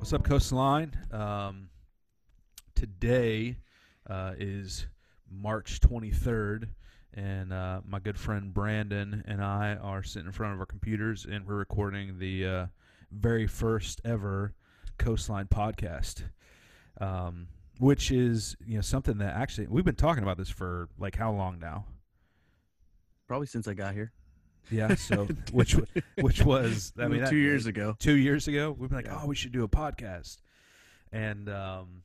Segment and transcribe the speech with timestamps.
[0.00, 0.96] What's up, Coastline?
[1.12, 1.68] Um,
[2.74, 3.58] today
[4.08, 4.86] uh, is
[5.30, 6.70] March 23rd,
[7.12, 11.26] and uh, my good friend Brandon and I are sitting in front of our computers,
[11.30, 12.66] and we're recording the uh,
[13.12, 14.54] very first ever
[14.96, 16.22] Coastline podcast,
[16.98, 21.16] um, which is you know something that actually we've been talking about this for like
[21.16, 21.84] how long now?
[23.28, 24.12] Probably since I got here.
[24.70, 25.76] Yeah, so which
[26.20, 27.96] which was I mean two that- years ago.
[27.98, 29.20] two years ago we've been like Yeah.
[29.22, 30.38] oh we should do a podcast
[31.12, 32.02] and um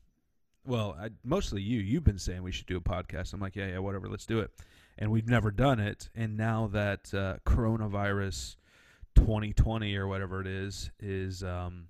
[0.66, 3.68] well I, mostly you you've been saying we should do a podcast i'm like yeah
[3.68, 4.50] yeah whatever let's do it
[4.98, 8.56] and we've never done it and now that uh, coronavirus
[9.16, 11.86] 2020 or whatever it is is um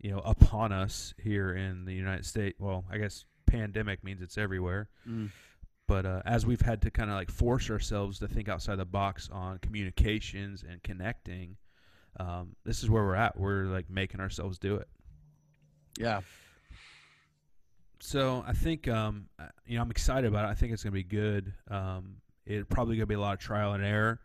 [0.00, 4.38] you know upon us here in the united states well i guess pandemic means it's
[4.38, 5.30] everywhere Mm.
[5.88, 8.84] But uh, as we've had to kind of like force ourselves to think outside the
[8.84, 11.56] box on communications and connecting
[12.18, 13.38] um, this is where we're at.
[13.38, 14.88] We're like making ourselves do it.
[15.98, 16.20] Yeah.
[18.00, 19.28] so i think um,
[19.66, 20.48] you know i'm excited about it.
[20.48, 21.52] I think it's going to be good.
[21.70, 24.20] Um, it's probably going to be a lot of trial and error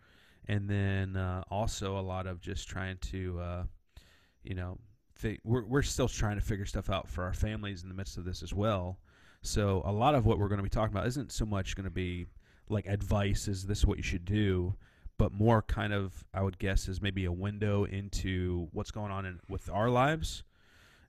[0.48, 3.64] and then uh, also a lot of just trying to uh,
[4.44, 4.78] you know
[5.14, 8.18] fi- we're, we're still trying to figure stuff out for our families in the midst
[8.18, 8.98] of this as well
[9.48, 11.86] so a lot of what we're going to be talking about isn't so much going
[11.86, 12.26] to be
[12.70, 14.76] like advice is this what you should do
[15.18, 19.26] but more kind of i would guess is maybe a window into what's going on
[19.26, 20.44] in, with our lives.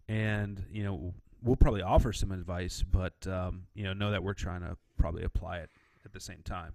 [0.09, 4.35] And you know we'll probably offer some advice but um, you know know that we're
[4.35, 5.71] trying to probably apply it
[6.05, 6.73] at the same time.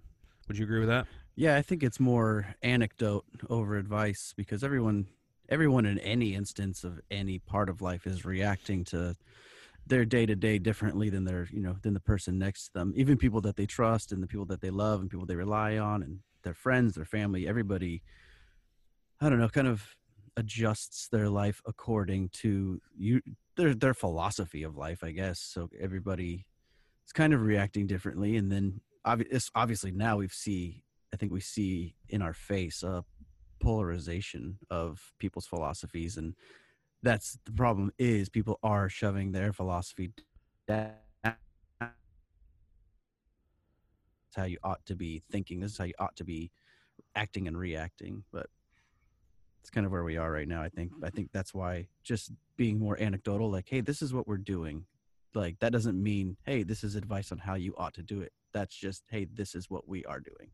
[0.48, 1.06] Would you agree with that?
[1.36, 5.06] Yeah, I think it's more anecdote over advice because everyone
[5.48, 9.16] everyone in any instance of any part of life is reacting to
[9.86, 12.92] their day to day differently than their, you know, than the person next to them.
[12.96, 15.76] Even people that they trust and the people that they love and people they rely
[15.76, 18.02] on and their friends, their family, everybody
[19.20, 19.96] I don't know, kind of
[20.36, 23.20] adjusts their life according to you
[23.56, 25.40] their their philosophy of life, I guess.
[25.40, 26.46] So everybody
[27.06, 31.94] is kind of reacting differently and then obviously now we see I think we see
[32.08, 33.04] in our face a
[33.64, 36.34] polarization of people's philosophies, and
[37.04, 37.92] that's the problem.
[37.98, 40.10] Is people are shoving their philosophy
[40.66, 40.92] down.
[41.22, 41.92] That's
[44.34, 45.60] how you ought to be thinking.
[45.60, 46.50] This is how you ought to be
[47.14, 48.24] acting and reacting.
[48.32, 48.46] But
[49.60, 50.62] it's kind of where we are right now.
[50.62, 50.92] I think.
[51.02, 54.86] I think that's why just being more anecdotal, like, hey, this is what we're doing.
[55.34, 58.32] Like that doesn't mean, hey, this is advice on how you ought to do it.
[58.52, 60.50] That's just, hey, this is what we are doing.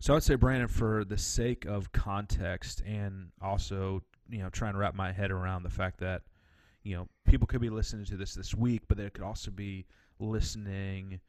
[0.00, 4.78] So I'd say, Brandon, for the sake of context and also, you know, trying to
[4.78, 6.22] wrap my head around the fact that,
[6.82, 9.86] you know, people could be listening to this this week, but they could also be
[10.18, 11.20] listening,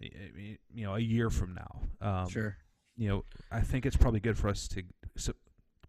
[0.00, 1.80] you know, a year from now.
[2.00, 2.56] Um, sure.
[2.96, 4.82] You know, I think it's probably good for us to
[5.16, 5.30] s-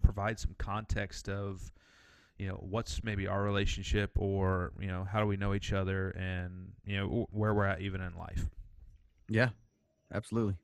[0.01, 1.71] provide some context of,
[2.37, 6.09] you know, what's maybe our relationship or, you know, how do we know each other
[6.11, 8.47] and, you know, where we're at even in life.
[9.29, 9.49] Yeah,
[10.13, 10.57] absolutely.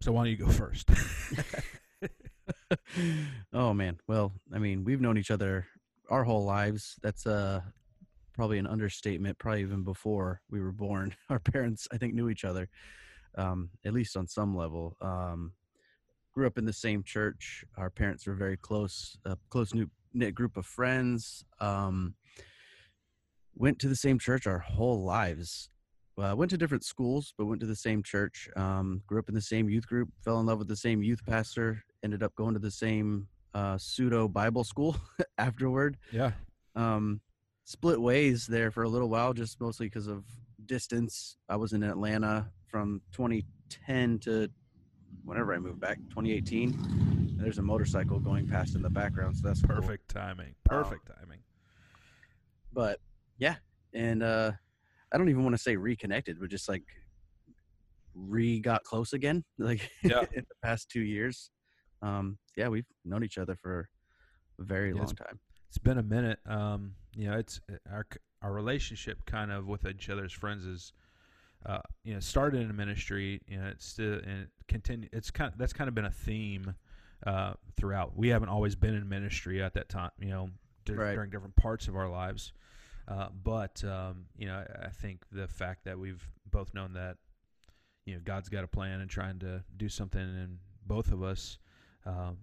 [0.00, 0.88] So why don't you go first?
[3.52, 3.98] oh man.
[4.06, 5.66] Well, I mean, we've known each other
[6.08, 6.96] our whole lives.
[7.02, 7.60] That's uh
[8.34, 9.38] probably an understatement.
[9.38, 12.68] Probably even before we were born, our parents I think knew each other,
[13.36, 14.96] um, at least on some level.
[15.00, 15.52] Um,
[16.32, 17.64] grew up in the same church.
[17.76, 19.72] Our parents were very close, a close
[20.14, 21.44] knit group of friends.
[21.60, 22.14] Um,
[23.54, 25.70] went to the same church our whole lives.
[26.18, 28.48] Uh, went to different schools, but went to the same church.
[28.56, 30.10] Um, grew up in the same youth group.
[30.22, 31.82] Fell in love with the same youth pastor.
[32.04, 34.96] Ended up going to the same uh, pseudo Bible school
[35.38, 35.96] afterward.
[36.12, 36.32] yeah.
[36.76, 37.20] Um,
[37.64, 40.24] split ways there for a little while, just mostly because of
[40.66, 41.36] distance.
[41.48, 44.50] I was in Atlanta from 2010 to
[45.24, 46.70] whenever I moved back, 2018.
[46.72, 49.76] And there's a motorcycle going past in the background, so that's cool.
[49.76, 50.54] Perfect timing.
[50.64, 51.40] Perfect timing.
[52.72, 53.00] But
[53.38, 53.56] yeah,
[53.94, 54.52] and uh,
[55.12, 56.84] I don't even want to say reconnected, but just like
[58.14, 60.20] re got close again, like Yeah.
[60.34, 61.50] in the past two years.
[62.02, 63.88] Um, yeah, we've known each other for
[64.58, 65.38] a very Yeah, long it's- time.
[65.68, 66.40] It's been a minute.
[66.46, 68.04] Um, you know, it's uh, our
[68.42, 70.92] our relationship kind of with each other's friends is,
[71.64, 73.40] uh, you know, started in a ministry.
[73.46, 75.08] You know, it's still and it continue.
[75.12, 75.52] It's kind.
[75.56, 76.74] That's kind of been a theme
[77.24, 78.16] uh, throughout.
[78.16, 80.10] We haven't always been in ministry at that time.
[80.18, 80.50] You know,
[80.86, 81.14] d- Right.
[81.14, 82.52] during different parts of our lives.
[83.08, 87.16] Uh, but um, you know, I, I think the fact that we've both known that
[88.06, 91.58] you know God's got a plan and trying to do something in both of us,
[92.06, 92.36] um,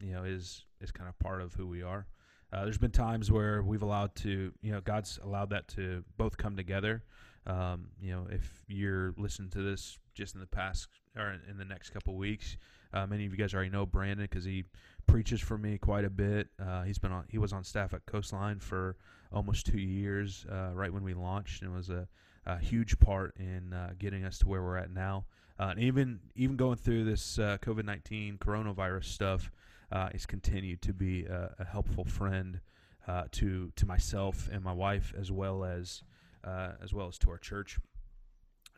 [0.00, 2.06] you know, is is kind of part of who we are.
[2.52, 6.36] Uh, there's been times where we've allowed to, you know, God's allowed that to both
[6.36, 7.02] come together.
[7.46, 11.64] Um, you know, if you're listening to this just in the past or in the
[11.64, 12.58] next couple weeks,
[12.92, 14.64] uh, many of you guys already know Brandon because he
[15.06, 16.48] preaches for me quite a bit.
[16.62, 18.96] Uh, he's been on, he was on staff at Coastline for
[19.32, 22.06] almost two years, uh, right when we launched, and was a,
[22.46, 25.24] a huge part in uh, getting us to where we're at now.
[25.58, 29.50] Uh, and even even going through this COVID nineteen coronavirus stuff,
[29.90, 32.60] uh, continued to be a, a helpful friend
[33.06, 36.02] uh, to to myself and my wife, as well as
[36.44, 37.78] uh, as well as to our church.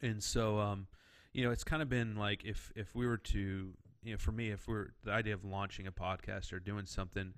[0.02, 0.86] And so, um,
[1.32, 3.72] you know, it's kind of been like if if we were to,
[4.02, 7.32] you know, for me, if we're the idea of launching a podcast or doing something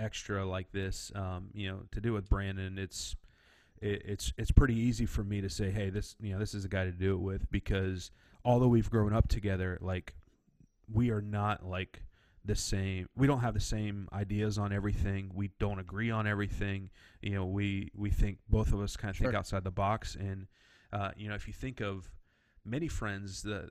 [0.00, 3.14] extra like this, um, you know, to do with Brandon, it's
[3.80, 6.64] it, it's it's pretty easy for me to say, hey, this you know this is
[6.64, 8.10] a guy to do it with because
[8.44, 10.14] although we've grown up together, like
[10.92, 12.02] we are not like
[12.44, 13.08] the same.
[13.16, 15.30] We don't have the same ideas on everything.
[15.34, 16.90] We don't agree on everything.
[17.22, 20.16] You know, we we think both of us kind of think outside the box.
[20.16, 20.46] And
[20.92, 22.10] uh, you know, if you think of
[22.64, 23.68] many friends, the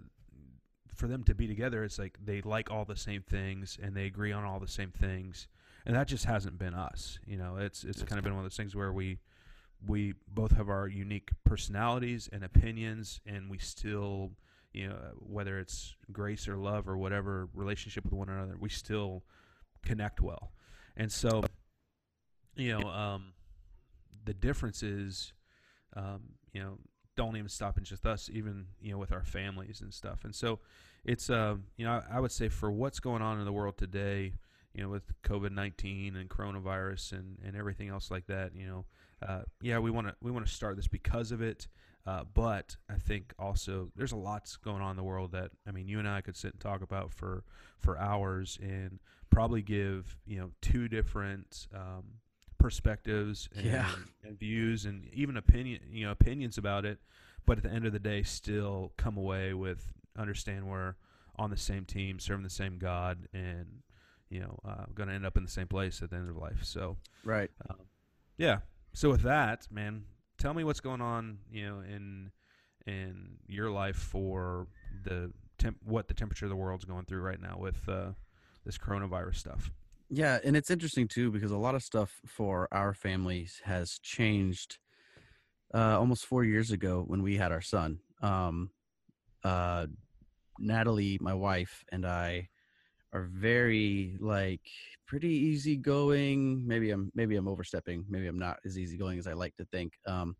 [0.96, 4.06] for them to be together, it's like they like all the same things and they
[4.06, 5.48] agree on all the same things.
[5.90, 7.18] And that just hasn't been us.
[7.26, 9.18] You know, it's it's kind of been one of those things where we
[9.88, 14.34] we both have our unique personalities and opinions, and we still,
[14.72, 19.24] you know, whether it's grace or love or whatever relationship with one another, we still
[19.84, 20.52] connect well.
[20.96, 21.42] And so,
[22.56, 23.34] you know, um,
[24.26, 25.34] the difference is,
[25.96, 26.22] um,
[26.54, 26.78] you know,
[27.18, 30.24] don't even stop in just us, even you know, with our families and stuff.
[30.24, 30.60] And so,
[31.04, 33.76] it's, uh, you know, I, I would say for what's going on in the world
[33.76, 34.34] today,
[34.74, 38.86] you know, with COVID nineteen and coronavirus and and everything else like that, you know,
[39.28, 41.68] uh, yeah, we want to we want to start this because of it.
[42.08, 45.72] Uh, but I think also there's a lot going on in the world that I
[45.72, 47.44] mean, you and I could sit and talk about for
[47.78, 49.00] for hours and
[49.30, 52.04] probably give you know two different um,
[52.58, 53.90] perspectives and, Yeah.
[54.24, 57.00] and views and even opinion you know opinions about it.
[57.46, 60.96] But at the end of the day, still come away with understand we're
[61.38, 63.82] on the same team, serving the same God, and
[64.30, 66.38] you know, uh, going to end up in the same place at the end of
[66.38, 66.64] life.
[66.64, 67.50] So, Right.
[67.70, 67.78] um,
[68.38, 68.60] yeah.
[68.94, 70.06] So with that, man,
[70.38, 72.32] tell me what's going on, you know, in
[72.88, 74.68] in your life for
[75.04, 78.12] the temp, what the temperature of the world's going through right now with uh,
[78.66, 79.72] this coronavirus stuff.
[80.10, 84.80] Yeah, and it's interesting too because a lot of stuff for our families has changed.
[85.72, 88.72] Uh, almost four years ago, when we had our son, um,
[89.44, 89.86] uh,
[90.58, 92.50] Natalie, my wife, and I
[93.14, 94.62] are very like
[95.08, 96.66] pretty easygoing.
[96.68, 98.06] Maybe I'm maybe I'm overstepping.
[98.10, 99.94] Maybe I'm not as easygoing as I like to think.
[100.06, 100.36] Um,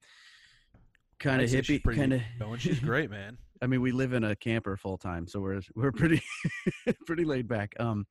[1.20, 2.22] kind of hippie, kind of.
[2.40, 2.60] going.
[2.60, 3.38] She's great, man.
[3.62, 6.22] I mean, we live in a camper full time, so we're we're pretty
[7.06, 7.74] pretty laid back.
[7.80, 8.06] Um,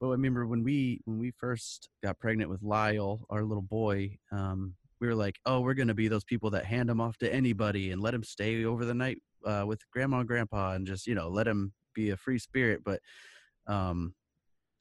[0.00, 4.16] but I remember when we when we first got pregnant with Lyle, our little boy,
[4.30, 7.32] um, we were like, oh, we're gonna be those people that hand him off to
[7.32, 11.06] anybody and let him stay over the night uh, with grandma and grandpa, and just
[11.06, 12.82] you know let him be a free spirit.
[12.84, 13.00] But
[13.68, 14.14] um,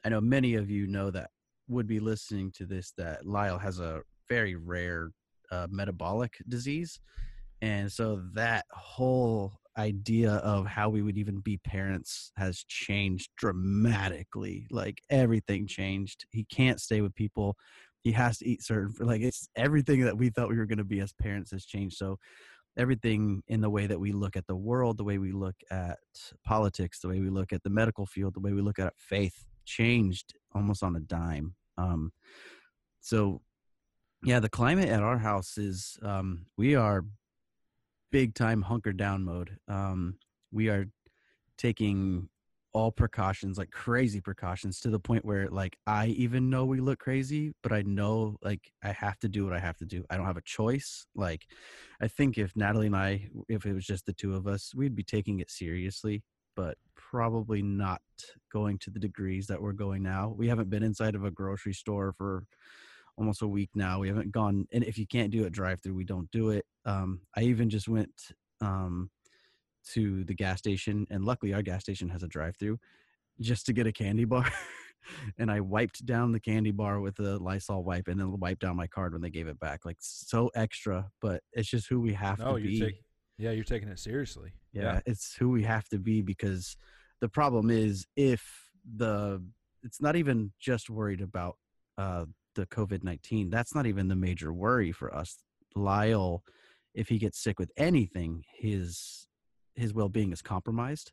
[0.05, 1.29] I know many of you know that
[1.67, 5.11] would be listening to this that Lyle has a very rare
[5.51, 6.99] uh, metabolic disease.
[7.61, 14.67] And so that whole idea of how we would even be parents has changed dramatically.
[14.71, 16.25] Like everything changed.
[16.31, 17.55] He can't stay with people.
[18.03, 20.83] He has to eat certain like it's everything that we thought we were going to
[20.83, 21.97] be as parents has changed.
[21.97, 22.17] So
[22.77, 25.97] everything in the way that we look at the world, the way we look at
[26.45, 29.45] politics, the way we look at the medical field, the way we look at faith
[29.65, 31.55] changed almost on a dime.
[31.77, 32.11] Um,
[33.01, 33.41] so
[34.23, 37.05] yeah, the climate at our house is um, we are
[38.11, 39.57] big time hunker down mode.
[39.67, 40.17] Um,
[40.51, 40.85] we are
[41.57, 42.29] taking
[42.73, 46.99] all precautions, like crazy precautions, to the point where like I even know we look
[46.99, 50.03] crazy, but I know like I have to do what I have to do.
[50.09, 51.05] I don't have a choice.
[51.15, 51.47] Like
[52.01, 54.95] I think if Natalie and I, if it was just the two of us, we'd
[54.95, 56.23] be taking it seriously,
[56.55, 58.01] but probably not
[58.51, 60.33] going to the degrees that we're going now.
[60.37, 62.43] We haven't been inside of a grocery store for
[63.17, 63.99] almost a week now.
[63.99, 66.65] We haven't gone, and if you can't do it drive through, we don't do it.
[66.85, 68.11] Um, I even just went
[68.61, 69.09] um,
[69.93, 72.79] to the gas station, and luckily our gas station has a drive through,
[73.39, 74.45] just to get a candy bar.
[75.37, 78.75] and I wiped down the candy bar with a Lysol wipe, and then wiped down
[78.75, 79.85] my card when they gave it back.
[79.85, 82.69] Like so extra, but it's just who we have No, to be.
[82.71, 83.03] you're taking.
[83.39, 84.53] Yeah, you're taking it seriously.
[84.73, 86.75] yeah, it's who we have to be because
[87.21, 88.43] the problem is if
[88.95, 89.43] the
[89.83, 91.57] it's not even just worried about
[91.99, 92.25] uh
[92.55, 95.37] the COVID nineteen, that's not even the major worry for us.
[95.75, 96.43] Lyle,
[96.95, 99.26] if he gets sick with anything, his
[99.77, 101.11] his well being is compromised.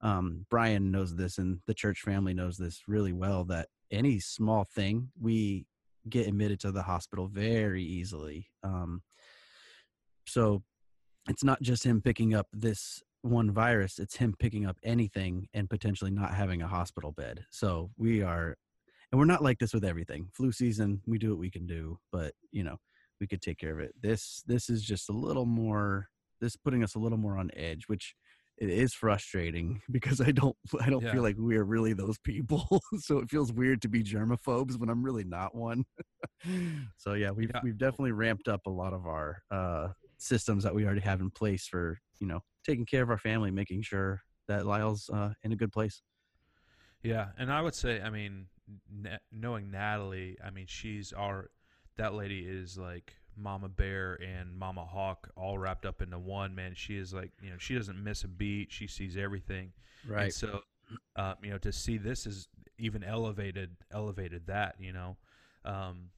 [0.00, 3.44] Um, Brian knows this, and the church family knows this really well.
[3.44, 5.66] That any small thing, we
[6.08, 8.48] get admitted to the hospital very easily.
[8.62, 9.02] Um,
[10.26, 10.62] so
[11.28, 15.70] it's not just him picking up this one virus; it's him picking up anything and
[15.70, 17.44] potentially not having a hospital bed.
[17.50, 18.56] So we are,
[19.10, 20.28] and we're not like this with everything.
[20.32, 22.76] Flu season, we do what we can do, but you know,
[23.20, 23.94] we could take care of it.
[24.02, 26.08] This this is just a little more.
[26.44, 28.14] This putting us a little more on edge, which
[28.58, 31.12] it is frustrating because I don't I don't Yeah.
[31.12, 32.82] feel like we're really those people.
[32.98, 35.84] so it feels weird to be germaphobes when I'm really not one.
[36.98, 37.60] so yeah, we've Yeah.
[37.62, 41.30] we've definitely ramped up a lot of our uh, systems that we already have in
[41.30, 45.52] place for you know taking care of our family, making sure that Lyle's uh, in
[45.52, 46.02] a good place.
[47.02, 48.48] Yeah, and I would say, I mean,
[49.32, 51.50] knowing Natalie, I mean, she's our
[51.96, 56.54] that lady is like Mama Bear and Mama Hawk all wrapped up into one.
[56.54, 58.72] Man, she is like, you know, she doesn't miss a beat.
[58.72, 59.72] She sees everything.
[60.24, 60.60] And so,
[61.16, 62.48] um, you know, to see this is
[62.78, 65.16] even elevated, elevated that, you know,
[65.64, 66.10] um,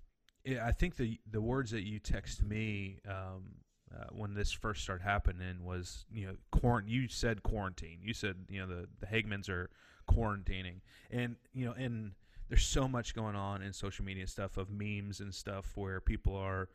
[0.45, 3.57] it, I think the the words that you text me um,
[3.95, 6.89] uh, when this first started happening was, you know, quarant.
[6.89, 7.99] You said quarantine.
[8.03, 9.71] You said, you know, the the Hagmans are
[10.11, 10.81] quarantining,
[11.11, 12.13] and you know, and
[12.49, 16.37] there's so much going on in social media stuff of memes and stuff where people
[16.37, 16.69] are,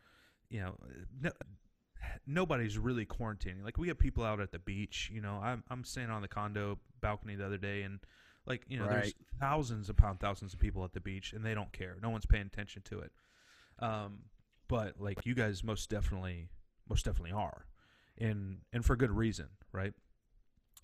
[0.52, 0.76] you know,
[1.22, 1.32] no,
[2.28, 3.64] nobody's really quarantining.
[3.64, 5.10] Like we have people out at the beach.
[5.12, 8.00] You know, I'm I'm standing on the condo balcony the other day, and
[8.46, 11.72] like you know, there's thousands upon thousands of people at the beach, and they don't
[11.72, 11.96] care.
[12.02, 13.12] No one's paying attention to it.
[13.80, 14.20] Um,
[14.68, 16.50] but like you guys, most definitely,
[16.90, 17.66] most definitely are,
[18.18, 19.94] and and for good reason, right?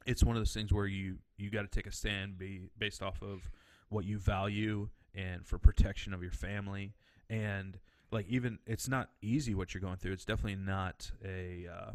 [0.06, 3.04] It's one of those things where you you got to take a stand, be based
[3.04, 3.52] off of
[3.90, 6.94] what you value and for protection of your family
[7.30, 7.78] and
[8.12, 11.92] like even it's not easy what you're going through it's definitely not a uh,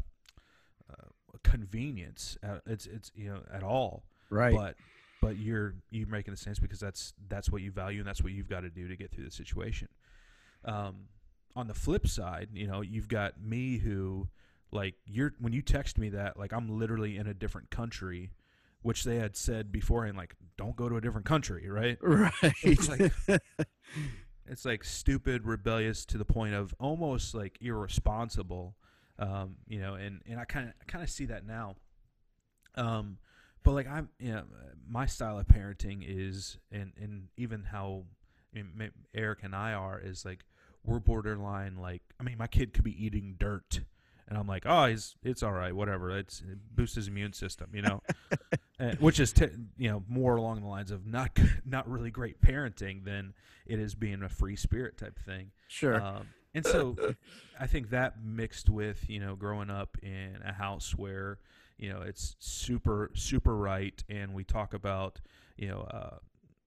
[0.91, 4.55] uh, convenience uh, it's it's you know at all right.
[4.55, 4.75] but
[5.21, 8.33] but you're you're making a sense because that's that's what you value and that's what
[8.33, 9.87] you've got to do to get through the situation
[10.65, 11.07] um
[11.55, 14.27] on the flip side you know you've got me who
[14.71, 18.31] like you're when you text me that like i'm literally in a different country
[18.81, 22.33] which they had said beforehand like don't go to a different country right right.
[22.63, 23.13] It's like-
[24.47, 28.75] it's like stupid rebellious to the point of almost like irresponsible
[29.19, 31.75] um you know and and i kind of kind of see that now.
[32.75, 33.17] Um
[33.63, 34.43] but like i'm you know
[34.87, 38.03] my style of parenting is and and even how
[38.55, 40.45] I mean, eric and i are is like
[40.83, 43.81] we're borderline like i mean my kid could be eating dirt
[44.27, 47.69] and i'm like oh he's it's all right whatever it's it boosts his immune system
[47.73, 48.01] you know
[48.79, 52.41] uh, which is t- you know more along the lines of not not really great
[52.41, 53.33] parenting than
[53.65, 55.51] it is being a free spirit type thing.
[55.67, 56.01] sure.
[56.01, 56.95] Um, and so
[57.59, 61.39] I think that mixed with you know growing up in a house where
[61.77, 65.19] you know it's super super right, and we talk about
[65.57, 66.17] you know uh,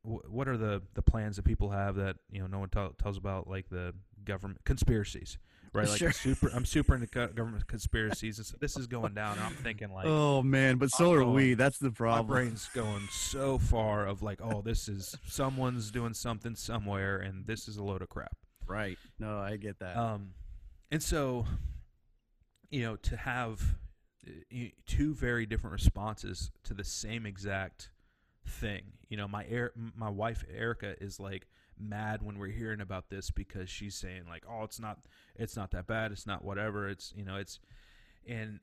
[0.02, 2.90] wh- what are the the plans that people have that you know no one tell
[3.00, 3.94] tells about like the
[4.24, 5.38] government conspiracies.
[5.76, 6.12] Right, like Sure.
[6.12, 6.50] super.
[6.54, 8.38] I'm super into go- government conspiracies.
[8.38, 11.22] And so this is going down, and I'm thinking like, oh man, but so are
[11.22, 11.54] oh, we.
[11.54, 12.26] That's the problem.
[12.26, 17.46] my brain's going so far of like, oh, this is someone's doing something somewhere, and
[17.46, 18.36] this is a load of crap.
[18.66, 18.98] Right.
[19.18, 19.96] No, I get that.
[19.96, 20.30] Um,
[20.90, 21.46] and so,
[22.70, 23.76] you know, to have
[24.26, 24.56] uh,
[24.86, 27.90] two very different responses to the same exact
[28.46, 28.82] thing.
[29.08, 31.46] You know, my air, my wife Erica is like
[31.78, 34.98] mad when we're hearing about this because she's saying like, oh, it's not
[35.36, 36.12] it's not that bad.
[36.12, 36.88] It's not whatever.
[36.88, 37.60] It's you know, it's
[38.26, 38.60] and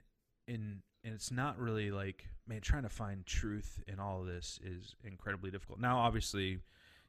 [0.48, 4.60] and and it's not really like man trying to find truth in all of this
[4.64, 5.80] is incredibly difficult.
[5.80, 6.60] Now, obviously,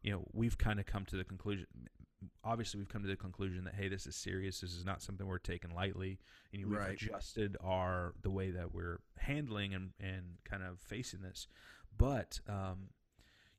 [0.02, 1.66] you know, we've kind of come to the conclusion
[2.42, 5.26] obviously we've come to the conclusion that hey this is serious this is not something
[5.26, 6.18] we're taking lightly
[6.54, 6.92] and we've Right.
[6.92, 11.46] adjusted our the way that we're handling and, and kind of facing this
[11.98, 12.88] but um,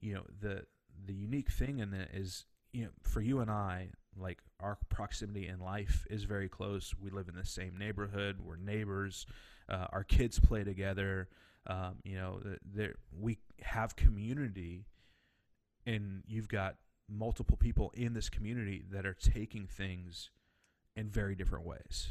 [0.02, 0.66] you know the
[1.06, 5.48] the unique thing in that is you know for you and I like our proximity
[5.48, 6.94] in life is very close.
[7.00, 8.38] We live in the same neighborhood.
[8.40, 9.26] We're neighbors.
[9.68, 11.30] Uh, our kids play together.
[11.68, 14.86] Um, you know there we have community
[15.86, 16.76] and you've got
[17.10, 20.30] multiple people in this community that are taking things
[20.96, 22.08] in very different ways.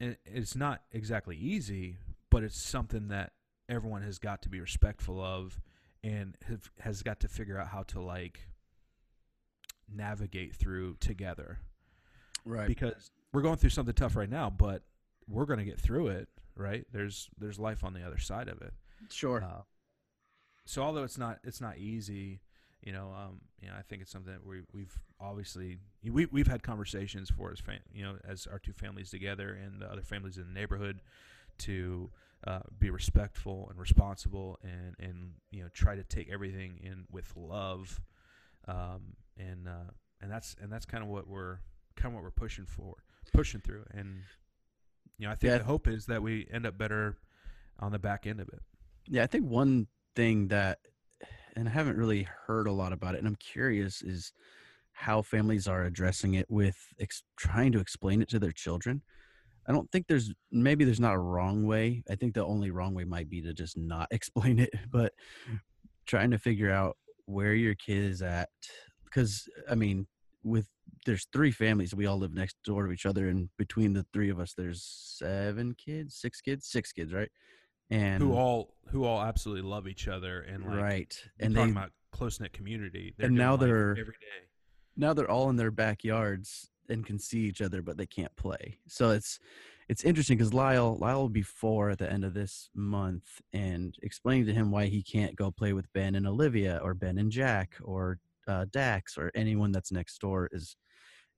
[0.00, 1.96] And it's not exactly easy,
[2.30, 3.32] but it's something that
[3.68, 5.60] everyone has got to be respectful of
[6.04, 8.40] and have, has got to figure out how to like
[9.92, 11.58] navigate through together
[12.44, 12.68] right.
[12.68, 14.82] because we're going through something tough right now, but
[15.26, 16.84] we're going to get through it, right?
[16.92, 18.74] There's there's life on the other side of it.
[19.10, 19.42] sure.
[19.42, 19.62] Uh,
[20.66, 22.40] so although it's not it's not easy,
[22.82, 26.46] you know, um, you know, I think it's something that we we've obviously we we've
[26.46, 30.02] had conversations for as fam- you know as our two families together and the other
[30.02, 31.00] families in the neighborhood
[31.56, 32.10] to
[32.46, 37.32] uh, be respectful and responsible and and you know try to take everything in with
[37.36, 38.00] love,
[38.68, 41.58] um, and uh, and that's and that's kind of what we're
[41.96, 42.94] kind of what we're pushing for,
[43.32, 44.18] pushing through, and
[45.18, 45.58] you know I think Yeah.
[45.58, 47.16] the hope is that we end up better
[47.78, 48.60] on the back end of it.
[49.06, 49.86] Yeah, I think one
[50.16, 50.78] thing that,
[51.56, 54.32] and I haven't really heard a lot about it, and I'm curious is
[54.92, 59.02] how families are addressing it with ex- trying to explain it to their children.
[59.66, 62.02] I don't think there's maybe there's not a wrong way.
[62.10, 65.12] I think the only wrong way might be to just not explain it, but
[66.06, 68.50] trying to figure out where your kid is at
[69.04, 70.06] because I mean,
[70.42, 70.68] with
[71.06, 74.30] there's three families, we all live next door to each other, and between the three
[74.30, 77.30] of us, there's seven kids, six kids, six kids, right?
[77.90, 81.80] And who all who all absolutely love each other and like right, and talking they
[81.80, 83.14] about close knit community.
[83.18, 84.46] and now they're- every day.
[84.96, 88.78] now they're all in their backyards and can see each other, but they can't play.
[88.86, 89.38] So it's
[89.88, 93.94] it's interesting because Lyle Lyle will be four at the end of this month, and
[94.02, 97.30] explaining to him why he can't go play with Ben and Olivia or Ben and
[97.30, 100.76] Jack or uh, Dax or anyone that's next door is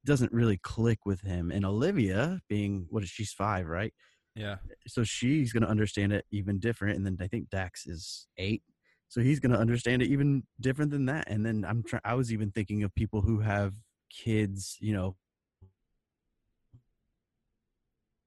[0.05, 1.51] doesn't really click with him.
[1.51, 3.93] And Olivia, being what is she's five, right?
[4.37, 8.27] Yeah, so she's going to understand it even different and then i think dax is
[8.39, 8.63] eight
[9.09, 12.15] so he's going to understand it even different than that and then i'm trying i
[12.15, 13.73] was even thinking of people who have
[14.11, 15.17] kids you know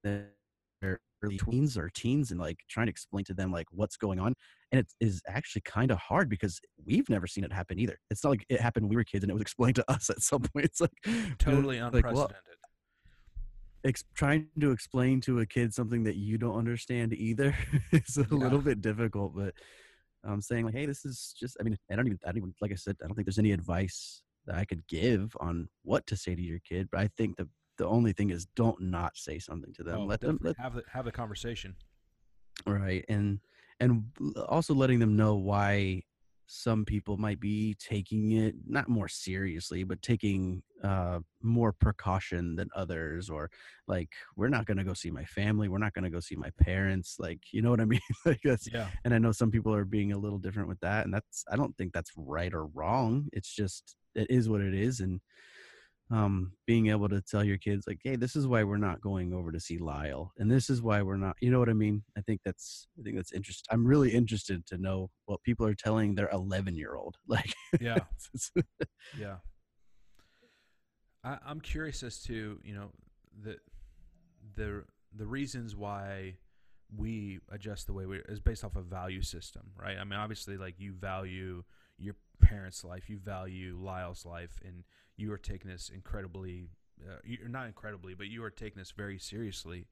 [0.05, 4.19] are early tweens or teens and like trying to explain to them like what's going
[4.19, 4.33] on
[4.71, 8.23] and it is actually kind of hard because we've never seen it happen either it's
[8.23, 10.21] not like it happened when we were kids and it was explained to us at
[10.21, 10.91] some point it's like
[11.37, 12.15] totally like, unprecedented.
[12.15, 12.31] well,
[13.83, 17.53] ex- trying to explain to a kid something that you don't understand either
[17.91, 18.37] is a Yeah.
[18.37, 19.53] little bit difficult but
[20.23, 22.53] i'm saying like hey this is just i mean i don't even i don't even
[22.61, 26.07] like i said i don't think there's any advice that i could give on what
[26.07, 27.47] to say to your kid but i think the
[27.79, 30.01] the only thing is don't not say something to them.
[30.01, 31.75] Oh, let them let have the have the conversation.
[32.67, 33.39] right and
[33.79, 34.03] and
[34.47, 36.03] also letting them know why
[36.51, 42.67] some people might be taking it not more seriously but taking uh more precaution than
[42.75, 43.49] others or
[43.87, 45.69] like we're not going to go see my family.
[45.69, 47.15] We're not going to go see my parents.
[47.19, 48.01] Like you know what i mean?
[48.25, 51.05] Like that's Yeah, and i know some people are being a little different with that
[51.05, 53.29] and that's i don't think that's right or wrong.
[53.31, 55.21] It's just it is what it is and
[56.11, 59.31] um being able to tell your kids like hey this is why we're not going
[59.33, 62.01] over to see lyle and this is why we're not you know what i mean
[62.17, 65.75] i think that's i think that's interesting i'm really interested to know what people are
[65.75, 67.99] telling their 11 year old like yeah,
[69.17, 69.35] yeah.
[71.23, 72.89] I, I'm curious as to you know
[73.43, 73.57] the
[74.55, 74.83] the
[75.15, 76.37] the reasons why
[76.95, 79.97] we adjust the way we is based off a value system, right?
[79.97, 81.63] I mean, obviously, like you value
[81.97, 84.83] your parents' life, you value Lyle's life, and
[85.19, 86.69] you are taking this incredibly,
[87.07, 89.87] uh, you're not incredibly, but you are taking this very seriously.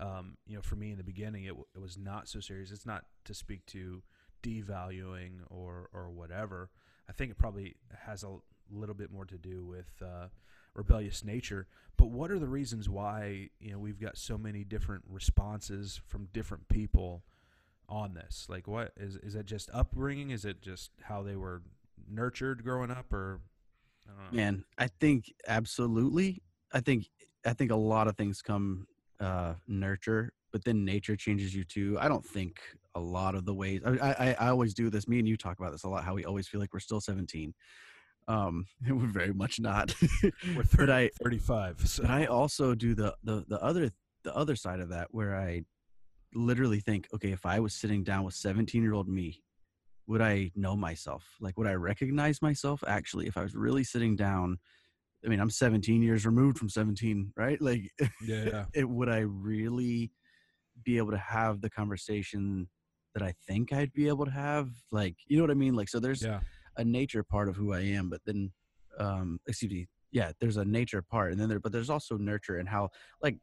[0.00, 2.72] Um, you know, for me in the beginning, it, w- it was not so serious.
[2.72, 4.02] It's not to speak to
[4.42, 6.70] devaluing or or whatever.
[7.08, 8.36] I think it probably has a
[8.70, 10.28] little bit more to do with uh,
[10.74, 11.66] rebellious nature.
[11.96, 16.28] But what are the reasons why you know we've got so many different responses from
[16.32, 17.22] different people
[17.88, 18.46] on this?
[18.48, 20.30] Like, what is is that just upbringing?
[20.30, 21.62] Is it just how they were
[22.10, 23.40] nurtured growing up, or
[24.08, 27.06] I man i think absolutely i think
[27.46, 28.86] i think a lot of things come
[29.20, 31.98] uh nurture but then nature changes you too.
[32.00, 32.60] I don't think
[32.94, 35.58] a lot of the ways i i, I always do this me and you talk
[35.58, 37.52] about this a lot how we always feel like we're still 17
[38.28, 39.94] um we're very much not.
[40.56, 41.88] We're 30, but i 35.
[41.88, 43.90] So but i also do the the the other
[44.22, 45.62] the other side of that where i
[46.34, 49.42] literally think okay if i was sitting down with 17 year old me
[50.06, 51.24] would i know myself?
[51.40, 52.82] Like would i recognize myself?
[52.86, 54.58] Actually if i was really sitting down
[55.24, 57.60] i mean i'm 17 years removed from 17 right?
[57.60, 57.90] Like
[58.20, 60.10] yeah, yeah, it would i really
[60.84, 62.68] be able to have the conversation
[63.14, 64.68] that i think i'd be able to have?
[64.90, 65.74] Like you know what i mean?
[65.74, 66.40] Like so there's yeah,
[66.76, 68.52] a nature part of who I am, but then
[68.98, 72.58] um excuse me, yeah, there's a nature part and then there but there's also nurture
[72.58, 72.90] and how
[73.22, 73.38] like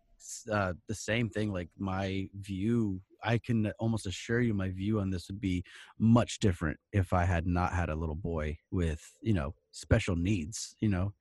[0.51, 5.09] uh the same thing like my view I can almost assure you my view on
[5.09, 5.63] this would be
[5.99, 10.75] much different if I had not had a little boy with, you know, special needs,
[10.79, 11.13] you know.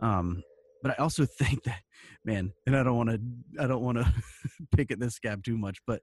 [0.00, 0.42] Um
[0.82, 1.82] but I also think that
[2.24, 3.20] man, and I don't want to
[3.62, 4.12] I don't want to
[4.76, 6.00] pick at this scab too much, but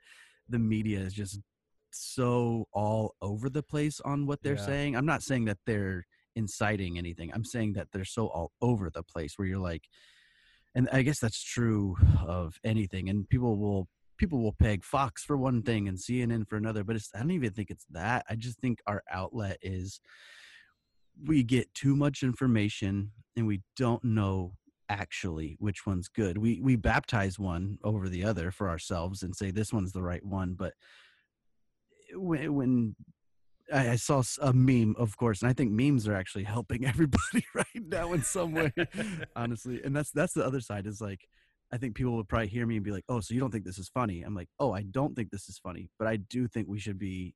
[0.50, 1.40] the media is just
[1.92, 4.66] so all over the place on what they're Yeah.
[4.66, 4.96] saying.
[4.96, 6.06] I'm not saying that they're
[6.36, 7.32] inciting anything.
[7.34, 9.84] I'm saying that they're so all over the place where you're like
[10.76, 11.96] and I guess that's true
[12.28, 16.56] of anything and people will people will peg Fox for one thing and CNN for
[16.56, 18.26] another, but it's I don't even think it's that.
[18.30, 20.00] I just think our outlet is
[21.26, 24.54] we get too much information and we don't know
[24.90, 26.38] actually which one's good.
[26.38, 30.26] We we baptize one over the other for ourselves and say this one's the right
[30.26, 30.74] one, but
[32.12, 32.96] eh, when, when
[33.74, 37.46] I, I saw a meme, of course, and I think memes are actually helping everybody
[37.54, 38.72] right now in some way,
[39.36, 39.82] honestly.
[39.84, 41.28] And that's that's the other side is like,
[41.76, 43.66] I think people would probably hear me and be like, "Oh, so you don't think
[43.66, 46.48] this is funny?" I'm like, "Oh, I don't think this is funny, but I do
[46.48, 47.36] think we should be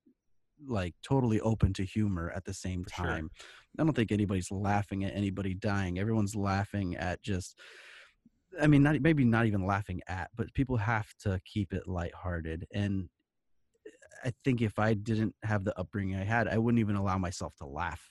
[0.65, 3.05] like totally open to humor at the same For sure.
[3.05, 3.29] time.
[3.77, 5.99] I don't think anybody's laughing at anybody dying.
[5.99, 7.59] Everyone's laughing at just
[8.61, 12.65] I mean, not maybe not even laughing at, but people have to keep it lighthearted.
[12.73, 13.09] And
[14.23, 17.55] I think if I didn't have the upbringing I had, I wouldn't even allow myself
[17.57, 18.09] to laugh.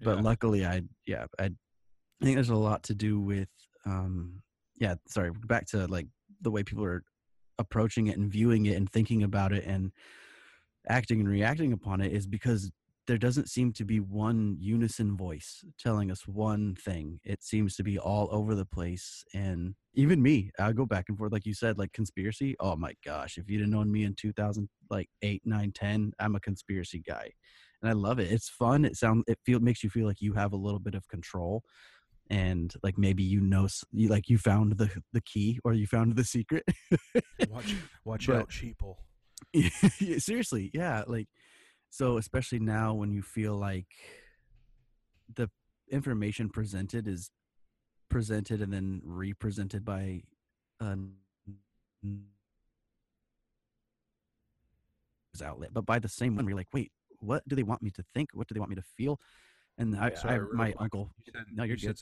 [0.00, 3.48] But luckily, I yeah, I, I think there's a lot to do with
[3.86, 4.42] um,
[4.78, 4.94] yeah.
[5.08, 6.06] Sorry, back to like
[6.40, 7.02] the way people are
[7.58, 9.92] approaching it and viewing it and thinking about it and
[10.88, 12.70] acting and reacting upon it is because
[13.06, 17.20] there doesn't seem to be one unison voice telling us one thing.
[17.22, 19.22] It seems to be all over the place.
[19.34, 22.56] And even me, I go back and forth, like you said, like conspiracy.
[22.60, 26.34] Oh my gosh, if you'd have known me in 2000, like eight, nine, 10, I'm
[26.34, 27.30] a conspiracy guy.
[27.82, 28.32] And I love it.
[28.32, 28.86] It's fun.
[28.86, 31.62] It sounds, it feel, makes you feel like you have a little bit of control.
[32.30, 35.86] And like maybe you know, s- you like you found the the key or you
[35.86, 36.64] found the secret.
[37.50, 38.96] watch watch But- out, sheeple.
[40.18, 41.28] Seriously yeah like
[41.90, 43.86] so especially now when you feel like
[45.34, 45.48] the
[45.90, 47.30] information presented is
[48.08, 50.22] presented and then represented by
[50.80, 50.96] a
[52.02, 52.22] news
[55.42, 58.04] outlet but by the same one we're like wait what do they want me to
[58.14, 59.18] think what do they want me to feel
[59.78, 62.00] and i, Sorry, I real my uncle You said, No, you're you good.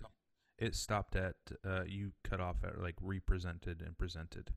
[0.58, 1.34] it stopped at
[1.66, 4.50] uh, you cut off at like represented and presented.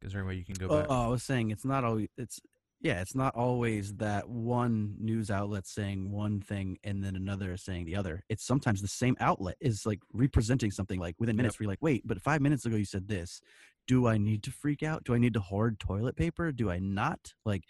[0.00, 0.90] Is there any way you can go Oh, back?
[0.90, 2.40] I was saying it's not always it's
[2.80, 7.62] yeah, it's not always that one news outlet saying one thing and then another is
[7.62, 8.24] saying the other.
[8.28, 11.82] It's sometimes the same outlet is like representing something like within minutes where you're like,
[11.82, 13.40] wait, but five minutes ago you said this.
[13.86, 15.04] Do I need to freak out?
[15.04, 16.50] Do I need to hoard toilet paper?
[16.50, 17.34] Do I not?
[17.44, 17.64] Like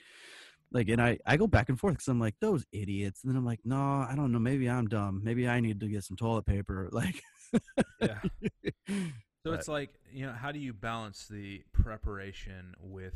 [0.72, 3.22] like and I, I go back and forth because I'm like, those idiots.
[3.22, 4.38] And then I'm like, no, I don't know.
[4.38, 5.20] Maybe I'm dumb.
[5.22, 6.88] Maybe I need to get some toilet paper.
[6.92, 7.22] Like
[8.00, 8.18] yeah.
[9.44, 13.14] So But- it's like you know, how do you balance the preparation with,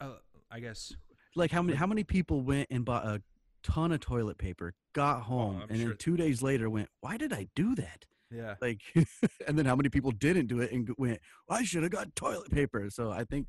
[0.00, 0.14] uh,
[0.50, 0.94] I guess,
[1.36, 3.22] like how many how many people went and bought a
[3.62, 7.16] ton of toilet paper got home Oh, and sure- then two days later went why
[7.16, 8.80] did i do that yeah, like
[9.46, 11.18] and then how many people didn't do it and went
[11.50, 13.48] i should have got toilet paper so i think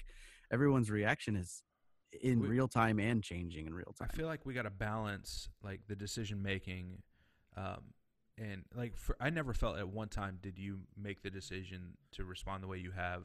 [0.51, 1.63] everyone's reaction is
[2.21, 4.09] in We- real time and changing in real time.
[4.11, 7.01] I feel like we got to balance like the decision making,
[7.55, 7.93] um,
[8.37, 12.23] and like for, I never felt at one time did you make the decision to
[12.25, 13.23] respond the way you have.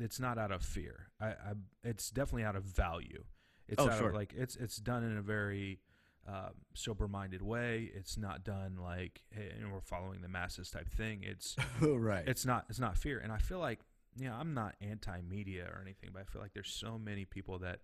[0.00, 1.08] It's not out of fear.
[1.20, 1.52] I, I
[1.84, 3.24] it's definitely out of value.
[3.68, 4.08] It's Oh, out sure.
[4.08, 5.80] of like it's it's done in a very
[6.26, 7.90] um, sober-minded way.
[7.94, 11.20] It's not done like hey, know, we're following the masses type thing.
[11.22, 13.80] It's right it's not it's not fear and i feel like
[14.16, 17.58] you know i'm not anti-media or anything but i feel like there's so many people
[17.58, 17.80] that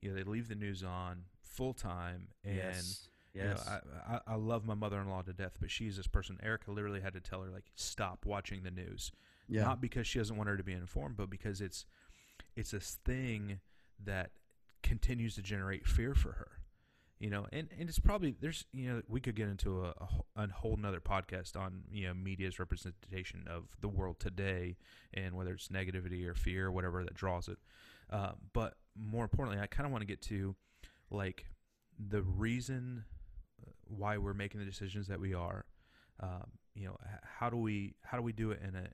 [0.00, 3.08] you know they leave the news on full time and yes.
[3.34, 3.68] you know, yes.
[3.68, 7.14] I, I, I love my mother-in-law to death but she's this person erica literally had
[7.14, 9.12] to tell her like stop watching the news.
[9.48, 9.64] Yeah.
[9.64, 11.84] Not because she doesn't want her to be informed but because it's
[12.56, 13.60] it's this thing
[14.04, 14.30] that
[14.82, 16.61] continues to generate fear for her
[17.22, 19.94] you know and, and it's probably there's you know we could get into a,
[20.34, 24.76] a, whole nother podcast on you know media's representation of the world today
[25.14, 27.58] and whether it's negativity or fear or whatever that draws it.
[28.10, 30.54] Uh, but more importantly i kind of want to get to
[31.10, 31.46] like
[32.10, 33.04] the reason
[33.64, 35.64] uh, why we're making the decisions that we are.
[36.18, 36.96] Um, you know
[37.38, 38.88] how do we how do we do it in a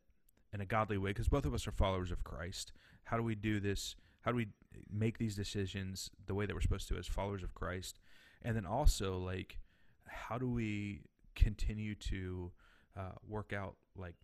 [0.52, 1.10] in a godly way?
[1.10, 2.72] Because both of us are followers of christ.
[3.04, 3.96] How do we do this?
[4.20, 4.48] How do we
[4.92, 7.98] make these decisions the way that we're supposed to as followers of christ
[8.42, 9.58] and then also like
[10.06, 11.02] how do we
[11.34, 12.50] continue to
[12.96, 14.14] uh, work out like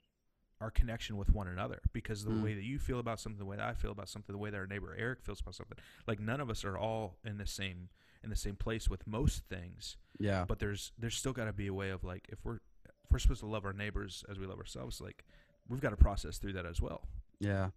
[0.60, 2.42] our connection with one another because the Mm.
[2.42, 4.50] way that you feel about something the way that i feel about something the way
[4.50, 7.46] that our neighbor eric feels about something like none of us are all in the
[7.46, 7.88] same
[8.22, 11.66] in the same place with most things yeah but there's there's still got to be
[11.66, 14.46] a way of like if we're if we're supposed to love our neighbors as we
[14.46, 15.24] love ourselves like
[15.68, 17.08] we've got to process through that as well
[17.40, 17.70] Yeah.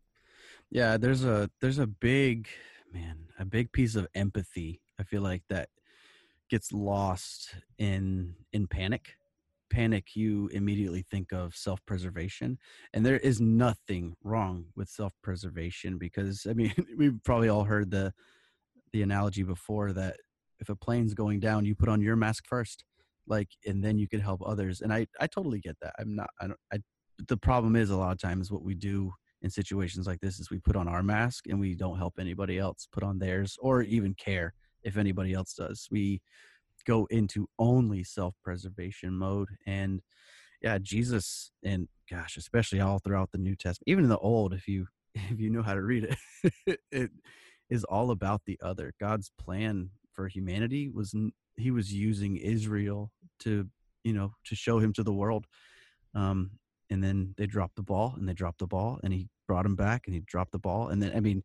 [0.69, 2.47] Yeah, there's a there's a big
[2.93, 4.81] man, a big piece of empathy.
[4.99, 5.69] I feel like that
[6.49, 9.13] gets lost in in panic.
[9.69, 12.57] Panic you immediately think of self-preservation
[12.93, 18.13] and there is nothing wrong with self-preservation because I mean, we've probably all heard the
[18.93, 20.15] the analogy before that
[20.59, 22.85] if a plane's going down, you put on your mask first
[23.27, 24.81] like and then you can help others.
[24.81, 25.93] And I I totally get that.
[25.99, 26.77] I'm not I don't I
[27.27, 30.49] the problem is a lot of times what we do in situations like this is
[30.49, 33.81] we put on our mask and we don't help anybody else put on theirs or
[33.83, 35.87] even care if anybody else does.
[35.91, 36.21] We
[36.87, 40.01] go into only self-preservation mode and
[40.61, 44.67] yeah jesus and gosh especially all throughout the new testament even in the old if
[44.67, 46.15] you if you know how to read
[46.65, 47.11] it it
[47.69, 51.13] is all about the other god's plan for humanity was
[51.57, 53.67] he was using israel to
[54.03, 55.45] you know to show him to the world
[56.15, 56.51] um
[56.89, 59.75] and then they dropped the ball and they dropped the ball and he brought him
[59.75, 61.43] back and he dropped the ball and then i mean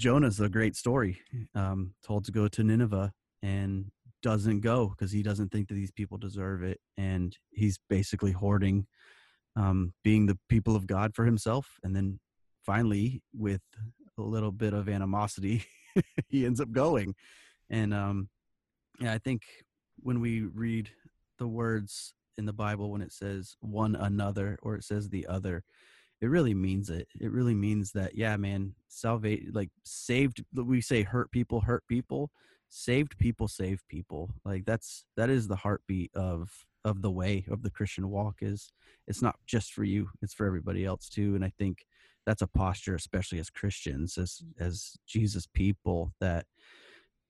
[0.00, 1.20] jonah's a great story
[1.54, 3.90] um told to go to nineveh and
[4.22, 8.86] doesn't go because he doesn't think that these people deserve it and he's basically hoarding
[9.56, 12.18] um, being the people of god for himself and then
[12.64, 13.60] finally with
[14.18, 15.64] a little bit of animosity
[16.28, 17.14] he ends up going
[17.68, 18.28] and um,
[19.00, 19.42] yeah i think
[19.98, 20.88] when we read
[21.38, 25.62] the words in the bible when it says one another or it says the other
[26.20, 31.02] it really means it it really means that yeah man salvate like saved we say
[31.02, 32.30] hurt people hurt people
[32.68, 36.50] saved people save people like that's that is the heartbeat of
[36.84, 38.72] of the way of the christian walk is
[39.06, 41.84] it's not just for you it's for everybody else too and i think
[42.26, 44.64] that's a posture especially as christians as mm.
[44.64, 46.46] as jesus people that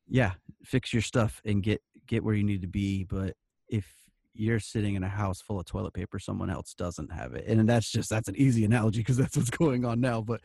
[0.09, 0.33] yeah
[0.64, 3.35] fix your stuff and get get where you need to be but
[3.68, 3.87] if
[4.35, 7.69] you're sitting in a house full of toilet paper someone else doesn't have it and
[7.69, 10.40] that's just that's an easy analogy because that's what's going on now but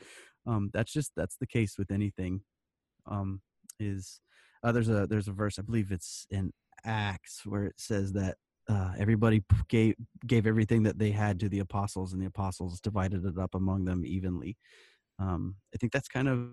[0.48, 2.42] um that's just that's the case with anything
[3.08, 3.42] um
[3.80, 4.22] is
[4.64, 6.52] uh, there's a there's a verse I believe it's in
[6.84, 9.96] Acts where it says that uh, everybody gave
[10.26, 13.86] gave everything that they had to the apostles, and the apostles divided it up among
[13.86, 14.58] them evenly.
[15.20, 16.50] Um, I think that's kind of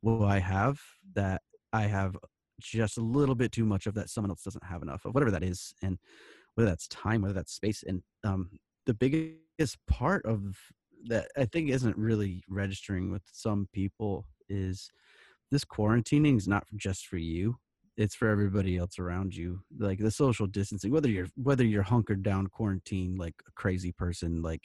[0.00, 0.80] what I have
[1.14, 2.16] that I have
[2.60, 5.30] just a little bit too much of that someone else doesn't have enough of whatever
[5.30, 5.98] that is and
[6.54, 8.50] whether that's time whether that's space and um,
[8.86, 10.56] the biggest part of
[11.04, 14.90] that I think isn't really registering with some people is
[15.50, 17.56] this quarantining is not just for you
[17.96, 22.22] it's for everybody else around you like the social distancing whether you're whether you're hunkered
[22.22, 24.62] down quarantine like a crazy person like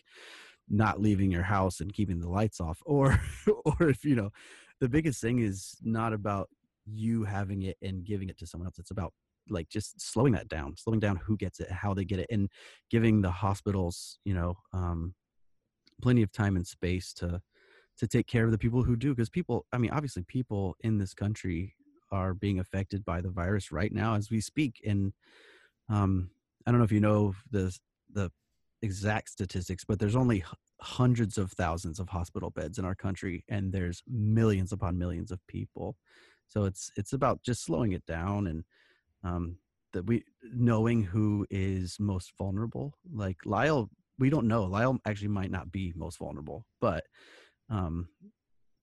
[0.70, 3.20] not leaving your house and keeping the lights off or
[3.66, 4.30] or if you know
[4.80, 6.50] the biggest thing is not about
[6.86, 9.14] you having it and giving it to someone else it's about
[9.50, 12.50] like just slowing that down slowing down who gets it how they get it and
[12.90, 15.14] giving the hospitals you know um
[16.02, 17.42] plenty of time and space to
[17.98, 20.98] to take care of the people who do because people i mean obviously people in
[20.98, 21.74] this country
[22.12, 25.14] are being affected by the virus right now as we speak and
[25.90, 26.30] um
[26.66, 27.76] i don't know if you know the
[28.14, 28.32] the
[28.82, 30.44] exact statistics but there's only
[30.82, 35.40] hundreds of thousands of hospital beds in our country and there's millions upon millions of
[35.48, 35.96] people
[36.52, 38.64] so it's it's about just slowing it down and
[39.24, 39.58] um
[39.94, 43.90] that we knowing who is most vulnerable like lyle
[44.22, 44.66] we don't know.
[44.66, 47.04] Lyle actually might not be most vulnerable, but
[47.70, 48.08] um,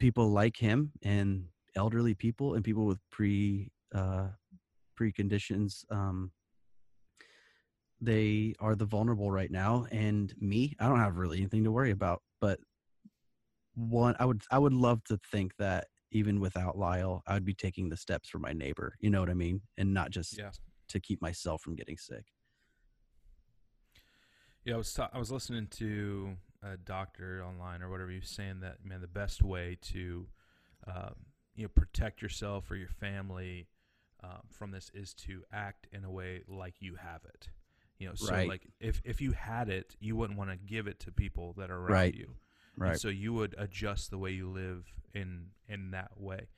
[0.01, 1.45] people like him and
[1.77, 4.27] elderly people and people with pre uh,
[5.01, 6.33] preconditions, um,
[8.01, 9.87] they are the vulnerable right now.
[9.93, 12.23] And me, I don't have really anything to worry about.
[12.41, 12.59] But
[13.77, 17.55] one, I would I would love to think that even without Lyle, I would be
[17.55, 18.95] taking the steps for my neighbor.
[19.01, 19.61] You know what I mean?
[19.77, 20.51] And not just yeah.
[20.89, 22.25] to keep myself from getting sick.
[24.65, 28.11] Yeah, I was ta- I was listening to a doctor online or whatever.
[28.11, 30.27] He was saying that man, the best way to
[30.87, 31.15] um,
[31.55, 33.69] you know protect yourself or your family
[34.23, 37.49] um, from this is to act in a way like you have it.
[37.99, 38.49] You know, so right.
[38.49, 41.71] like if if you had it, you wouldn't want to give it to people that
[41.71, 42.15] are around right.
[42.15, 42.35] you.
[42.79, 42.91] Right.
[42.93, 46.49] And so you would adjust the way you live in in that way.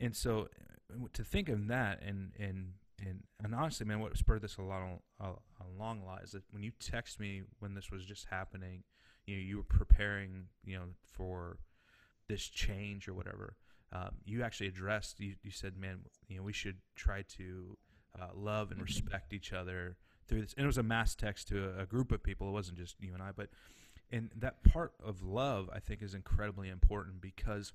[0.00, 0.48] And so
[0.92, 4.62] uh, to think of that and and and and honestly, man, what spurred this a
[4.62, 8.04] lot on, along a long lot is that when you text me when this was
[8.04, 8.82] just happening,
[9.26, 11.58] you know, you were preparing, you know, for
[12.28, 13.56] this change or whatever.
[13.92, 15.20] Um, you actually addressed.
[15.20, 17.76] You, you said, man, you know, we should try to
[18.20, 20.54] uh, love and respect each other through this.
[20.56, 22.48] And it was a mass text to a, a group of people.
[22.48, 23.50] It wasn't just you and I, but
[24.10, 27.72] and that part of love, I think, is incredibly important because,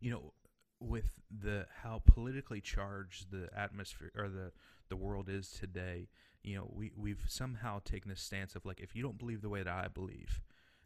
[0.00, 0.32] you know,
[0.80, 4.52] with the how politically charged the atmosphere or the
[4.88, 6.08] the world is today,
[6.42, 9.48] you know, we we've somehow taken this stance of like if you don't believe the
[9.48, 10.40] way that I believe,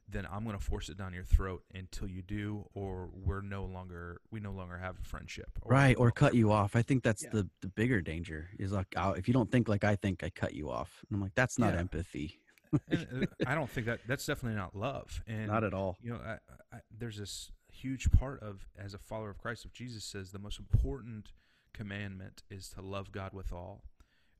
[0.09, 3.64] then I'm going to force it down your throat until you do, or we're no
[3.64, 5.51] longer we no longer have a friendship.
[5.62, 6.77] Or right, or cut you off.
[6.77, 7.31] I think that's yeah.
[7.33, 10.31] the the bigger danger is like oh, if you don't think like I think, I
[10.31, 11.05] cut you off.
[11.09, 11.81] And I'm like that's not yeah.
[11.81, 12.40] empathy.
[12.73, 12.97] Uh,
[13.47, 15.23] I don't think that that's definitely not love.
[15.27, 15.97] And not at all.
[16.03, 16.39] You know, I,
[16.77, 19.65] I, there's this huge part of as a follower of Christ.
[19.65, 21.33] If Jesus says the most important
[21.73, 23.83] commandment is to love God with all,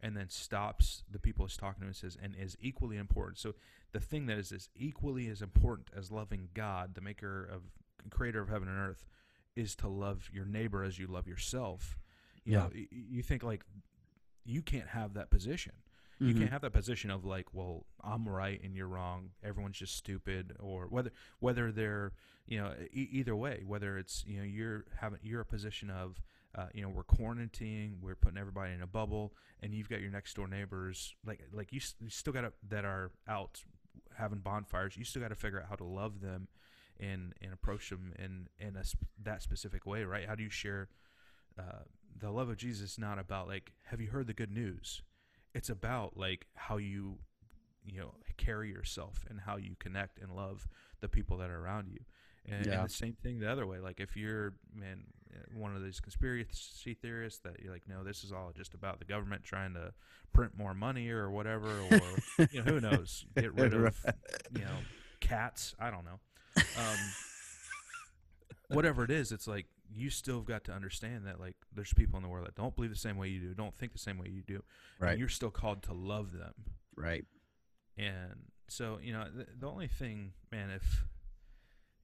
[0.01, 3.39] and then stops the people he's talking to and says, and is equally important.
[3.39, 3.55] So
[3.93, 7.63] the thing that is as equally as important as loving God, the maker of
[8.11, 9.05] creator of heaven and earth,
[9.57, 11.99] is to love your neighbor as you love yourself.
[12.45, 12.59] You Yeah.
[12.61, 13.63] know, you think like
[14.45, 15.73] you can't have that position.
[16.21, 16.39] You Mhm.
[16.39, 19.31] can't have that position of like, well, I'm right and you're wrong.
[19.43, 22.13] Everyone's just stupid, or whether whether they're
[22.47, 26.21] you know e- either way, whether it's you know you're having you're a position of
[26.55, 30.11] uh, you know we're quarantining, we're putting everybody in a bubble, and you've got your
[30.11, 33.65] next door neighbors like like you, you still got that are out
[34.17, 34.97] having bonfires.
[34.97, 36.49] You still got to figure out how to love them
[36.99, 40.27] and and approach them in in a sp- that specific way, right?
[40.27, 40.89] How do you share
[41.59, 42.93] uh, the love of Jesus?
[42.93, 45.01] Is not about like, have you heard the good news?
[45.55, 47.19] It's about like how you
[47.85, 50.69] you know carry yourself and how you connect and love
[51.01, 52.01] the people that are around you.
[52.49, 52.81] And, Yeah.
[52.81, 53.79] and the same thing the other way.
[53.81, 55.05] Like if you're man
[55.55, 59.05] one of these conspiracy theorists that you're like, no, this is all just about the
[59.05, 59.93] government trying to
[60.33, 63.97] print more money or whatever, or you know who knows, get rid of
[64.53, 64.79] you know
[65.21, 65.75] cats.
[65.79, 66.19] I don't know.
[66.77, 66.99] Um,
[68.69, 72.17] whatever it is, it's like you still have got to understand that like there's people
[72.17, 74.19] in the world that don't believe the same way you do, don't think the same
[74.19, 74.63] way you do,
[74.99, 75.11] Right.
[75.11, 76.55] and you're still called to love them.
[76.97, 77.25] Right.
[77.97, 81.05] And so, you know, the, the only thing, man, if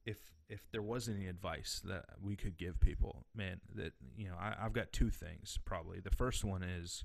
[0.05, 0.17] if
[0.49, 4.53] if there was any advice that we could give people, man, that you know, I,
[4.59, 5.99] I've got two things probably.
[5.99, 7.03] The first one is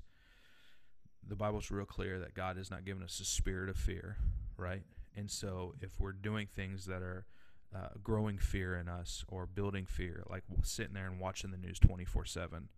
[1.25, 4.17] the Bible's real clear that God has not given us a spirit of fear,
[4.57, 4.83] right?
[5.15, 7.25] And so, if we're doing things that are
[7.75, 11.79] uh, growing fear in us or building fear, like sitting there and watching the news
[11.79, 12.69] twenty four seven,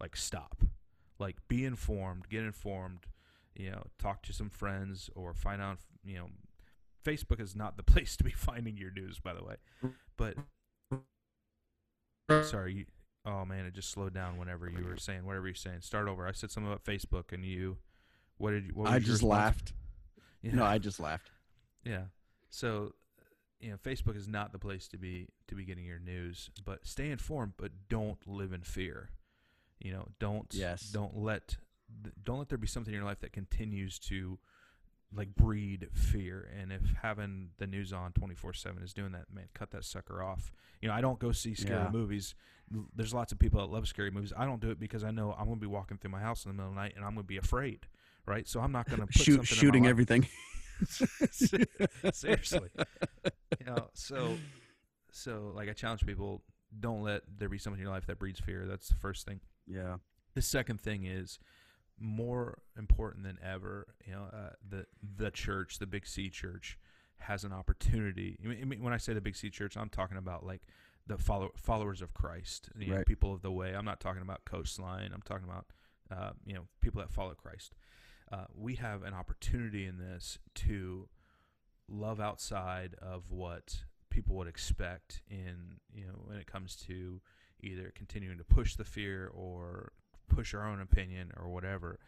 [0.00, 0.62] like stop,
[1.18, 3.06] like be informed, get informed,
[3.54, 6.28] you know, talk to some friends or find out, you know,
[7.04, 9.56] Facebook is not the place to be finding your news, by the way.
[10.16, 10.36] But
[12.44, 12.84] sorry, you,
[13.24, 15.80] oh man, it just slowed down whenever you were saying whatever you're saying.
[15.80, 16.26] Start over.
[16.26, 17.78] I said something about Facebook, and you,
[18.38, 18.72] what did you?
[18.74, 19.30] What was I just response?
[19.30, 19.72] laughed.
[20.42, 20.54] Yeah.
[20.54, 21.30] No, I just laughed.
[21.84, 22.02] Yeah.
[22.50, 22.92] So,
[23.60, 26.50] you know, Facebook is not the place to be to be getting your news.
[26.64, 29.10] But stay informed, but don't live in fear.
[29.80, 30.90] You know, don't Yes.
[30.90, 31.56] don't let
[32.24, 34.38] don't let there be something in your life that continues to
[35.14, 36.50] like breed fear.
[36.60, 39.84] And if having the news on twenty four seven is doing that, man, cut that
[39.84, 40.50] sucker off.
[40.82, 41.90] You know, I don't go see scary Yeah.
[41.90, 42.34] movies.
[42.94, 44.32] There's lots of people that love scary movies.
[44.36, 46.44] I don't do it because I know I'm going to be walking through my house
[46.44, 47.86] in the middle of the night and I'm going to be afraid.
[48.26, 50.26] Right, so I'm not going to Shoot, something in my shooting everything.
[52.12, 52.68] Seriously.
[53.60, 54.36] you know, so
[55.10, 56.42] so like I challenge people,
[56.78, 58.66] don't let there be someone in your life that breeds fear.
[58.66, 59.40] That's the first thing.
[59.66, 59.96] Yeah.
[60.34, 61.38] The second thing is
[61.98, 63.86] more important than ever.
[64.06, 64.86] You know, uh, the
[65.16, 66.78] the church, the Big C Church,
[67.18, 68.38] has an opportunity.
[68.44, 70.62] I mean, I mean, when I say the Big C Church, I'm talking about like
[71.06, 73.06] the follow, followers of Christ, you know, Right.
[73.06, 73.74] people of the way.
[73.74, 75.12] I'm not talking about Coastline.
[75.14, 75.66] I'm talking about
[76.10, 77.72] uh, you know people that follow Christ.
[78.30, 81.08] Uh, we have an opportunity in this to
[81.88, 87.20] love outside of what people would expect in you know when it comes to
[87.62, 89.92] either continuing to push the fear or
[90.28, 91.98] push our own opinion or whatever.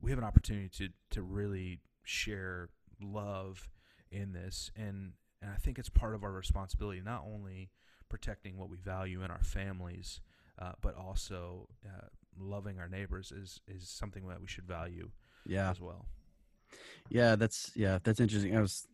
[0.00, 3.68] We have an opportunity to to really share love
[4.10, 5.12] in this and
[5.42, 7.70] and I think it's part of our responsibility not only
[8.08, 10.20] protecting what we value in our families
[10.58, 12.06] uh, but also uh,
[12.38, 15.10] loving our neighbors is is something that we should value
[15.46, 15.70] Yeah.
[15.70, 16.06] as well
[17.08, 18.56] Yeah, that's yeah, that's interesting.
[18.56, 18.86] I was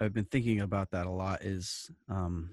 [0.00, 2.50] I've been thinking about that a lot is um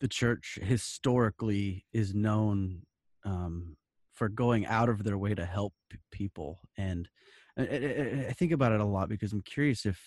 [0.00, 2.82] the church historically is known
[3.24, 3.76] um
[4.12, 5.72] for going out of their way to help
[6.12, 7.08] people and
[7.56, 10.00] I, I, I think about it a lot because I'm curious if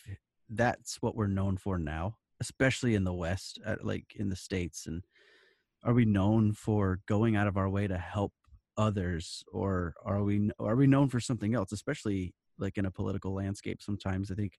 [0.50, 4.86] that's what we're known for now, especially in the West, uh, like in the states
[4.86, 5.04] and
[5.84, 8.34] are we known for going out of our way to help
[8.78, 13.34] others or are we are we known for something else especially like in a political
[13.34, 14.32] landscape sometimes?
[14.32, 14.54] I think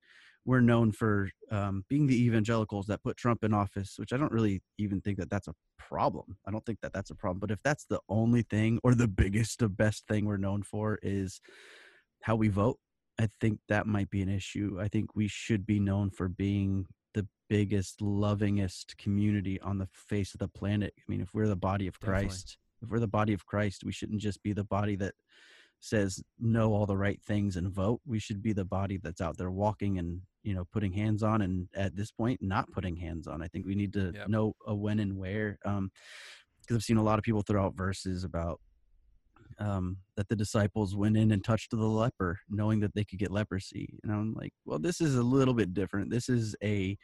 [0.45, 4.33] we're known for um, being the evangelicals that put trump in office which i don't
[4.33, 6.37] really even think that that's a problem.
[6.47, 9.09] I don't think that that's a problem but if that's the only thing or the
[9.09, 11.41] biggest the best thing we're known for is
[12.23, 12.79] how we vote
[13.19, 14.79] i think that might be an issue.
[14.81, 20.35] I think we should be known for being the biggest lovingest community on the face
[20.35, 20.93] of the planet.
[20.99, 23.93] I mean if we're the body of christ if we're the body of Christ, we
[23.93, 25.15] shouldn't just be the body that
[25.81, 28.01] says know all the right things and vote.
[28.05, 31.43] We should be the body that's out there walking and you know putting hands on,
[31.43, 33.43] and at this point, not putting hands on.
[33.43, 34.29] I think we need to Yep.
[34.29, 35.59] know a when and where.
[35.65, 35.91] Um,
[36.61, 38.61] because I've seen a lot of people throw out verses about
[39.59, 43.31] um, that the disciples went in and touched the leper, knowing that they could get
[43.31, 43.99] leprosy.
[44.03, 46.11] And I'm like, well, this is a little bit different.
[46.11, 46.97] This is a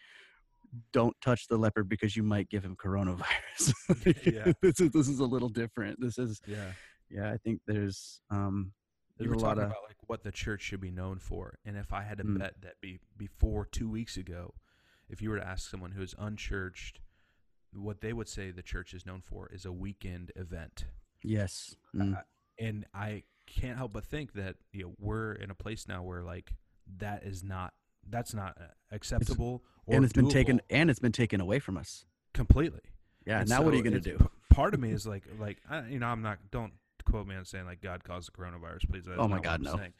[0.92, 3.72] don't touch the leopard because you might give him coronavirus.
[4.32, 4.52] Yeah.
[4.62, 6.00] this is this is a little different.
[6.00, 6.72] This is yeah
[7.10, 7.30] yeah.
[7.32, 8.72] I think there's um
[9.18, 11.58] there's were a lot talking of about like what the church should be known for,
[11.64, 12.38] and if I had to Mm.
[12.38, 14.54] bet that be before two weeks ago,
[15.08, 17.00] if you were to ask someone who is unchurched
[17.72, 20.84] what they would say the church is known for is a weekend event.
[21.24, 21.74] Yes.
[21.94, 22.16] Mm.
[22.16, 22.20] Uh,
[22.58, 26.22] and I can't help but think that you know we're in a place now where
[26.22, 26.52] like
[26.98, 27.74] that is not
[28.09, 31.76] that's not uh, acceptable or and it's been taken and it's been taken away from
[31.76, 32.05] us.
[32.32, 32.80] completely.
[33.26, 33.40] Yeah.
[33.40, 34.28] And now what are you going to do?
[34.50, 36.38] Part of me is like, like I, you know, I'm not.
[36.50, 36.72] Don't
[37.05, 39.05] quote me on saying like God caused the coronavirus, please.
[39.05, 39.76] That's Oh my God, no.
[39.76, 39.92] saying.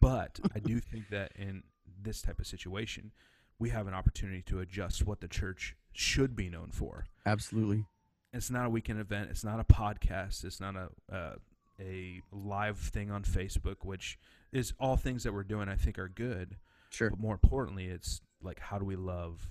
[0.00, 1.62] But I do think that in
[2.02, 3.12] this type of situation,
[3.58, 7.06] we have an opportunity to adjust what the church should be known for.
[7.26, 7.84] Absolutely.
[8.32, 9.28] It's not a weekend event.
[9.30, 10.44] It's not a podcast.
[10.44, 11.34] It's not a uh,
[11.80, 14.18] a live thing on Facebook, which
[14.52, 15.68] is all things that we're doing.
[15.68, 16.56] I think are good.
[16.90, 17.10] Sure.
[17.10, 19.48] But more importantly, it's like how do we love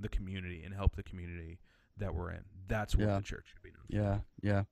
[0.00, 1.58] the community and help the community
[1.96, 2.44] that we're in.
[2.66, 3.16] That's what Yeah.
[3.16, 3.86] the church should be known.
[3.88, 4.64] Yeah, yeah,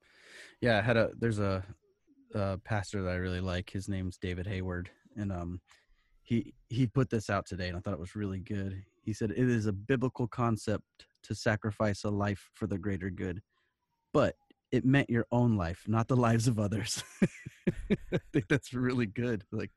[0.60, 0.78] yeah.
[0.78, 1.64] I had a there's a,
[2.34, 3.70] a pastor that I really like.
[3.70, 5.60] His name's David Hayward, and um,
[6.22, 8.82] he he put this out today, and I thought it was really good.
[9.02, 13.40] He said it is a biblical concept to sacrifice a life for the greater good,
[14.12, 14.34] but
[14.72, 17.04] it meant your own life, not the lives of others.
[18.12, 19.44] I think that's really good.
[19.52, 19.70] Like,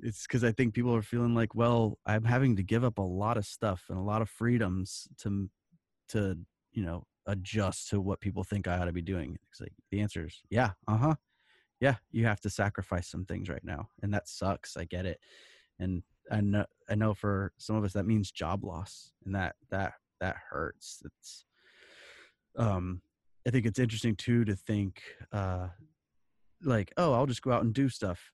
[0.00, 3.02] it's because I think people are feeling like, well, I'm having to give up a
[3.02, 5.48] lot of stuff and a lot of freedoms to
[6.10, 6.38] to
[6.72, 9.38] you know adjust to what people think I ought to be doing.
[9.50, 11.14] It's like the answer is yeah, uh huh,
[11.80, 11.96] yeah.
[12.10, 14.76] You have to sacrifice some things right now, and that sucks.
[14.76, 15.20] I get it,
[15.78, 19.56] and I know I know for some of us that means job loss, and that
[19.70, 21.02] that that hurts.
[21.04, 21.44] It's
[22.56, 23.02] um,
[23.46, 25.68] I think it's interesting too to think uh,
[26.62, 28.32] like, oh, I'll just go out and do stuff,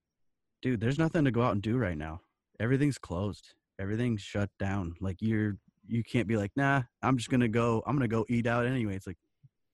[0.64, 0.80] dude.
[0.80, 2.22] There's nothing to go out and do right now.
[2.58, 3.52] Everything's closed.
[3.78, 4.94] Everything's shut down.
[4.98, 7.82] Like you're you can't be like, nah, I'm just gonna go.
[7.86, 8.96] I'm gonna go eat out anyway.
[8.96, 9.18] It's like,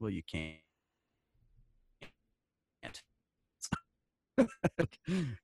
[0.01, 0.57] well, you can't.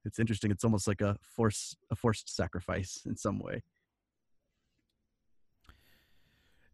[0.05, 0.51] it's interesting.
[0.51, 3.63] It's almost like a force, a forced sacrifice in some way.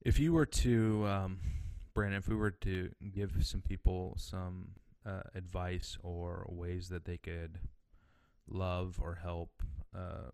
[0.00, 1.40] If you were to, um,
[1.94, 4.68] Brandon, if we were to give some people some
[5.04, 7.58] uh, advice or ways that they could
[8.48, 9.62] love or help,
[9.94, 10.30] um,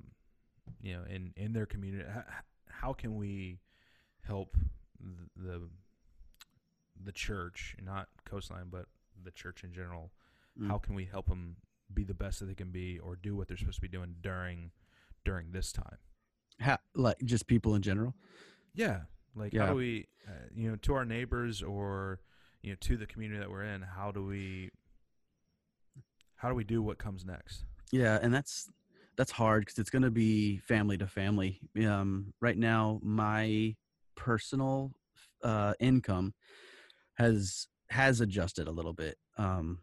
[0.81, 2.25] you know, in in their community, how,
[2.69, 3.61] how can we
[4.21, 4.57] help
[5.01, 5.69] th- the
[7.05, 8.87] the church, not Coastline, but
[9.23, 10.13] the church in general?
[10.61, 10.69] Mm.
[10.69, 11.57] How can we help them
[11.93, 14.17] be the best that they can be, or do what they're supposed to be doing
[14.21, 14.71] during
[15.25, 15.99] during this time?
[16.61, 18.15] Ha- like just people in general.
[18.75, 19.03] Yeah.
[19.35, 19.67] Like Yeah.
[19.67, 22.21] how do we, uh, you know, to our neighbors or
[22.63, 24.71] you know to the community that we're in, how do we,
[26.37, 27.65] how do we do what comes next?
[27.93, 28.69] Yeah, and that's
[29.17, 31.61] that's hard because it's going to be family to family.
[31.87, 33.75] Um, right now, my
[34.17, 34.93] personal
[35.43, 36.35] uh, income
[37.15, 39.17] has has adjusted a little bit.
[39.39, 39.81] Um,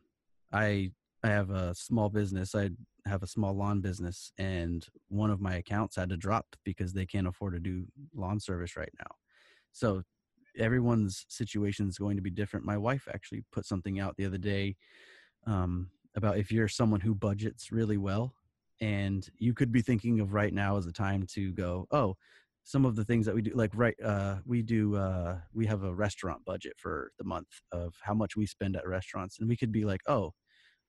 [0.54, 0.92] I
[1.24, 2.56] I have a small business.
[2.56, 2.70] I
[3.06, 7.06] have a small lawn business, and one of my accounts had to drop because they
[7.06, 9.16] can't afford to do lawn service right now.
[9.72, 10.04] So
[10.58, 12.66] everyone's situation is going to be different.
[12.66, 14.76] My wife actually put something out the other day
[15.48, 18.34] um, about if you're someone who budgets really well,
[18.82, 22.16] and you could be thinking of right now as a time to go, oh,
[22.64, 25.84] some of the things that we do, like right, uh, we do, uh, we have
[25.84, 29.56] a restaurant budget for the month of how much we spend at restaurants, and we
[29.56, 30.34] could be like, oh,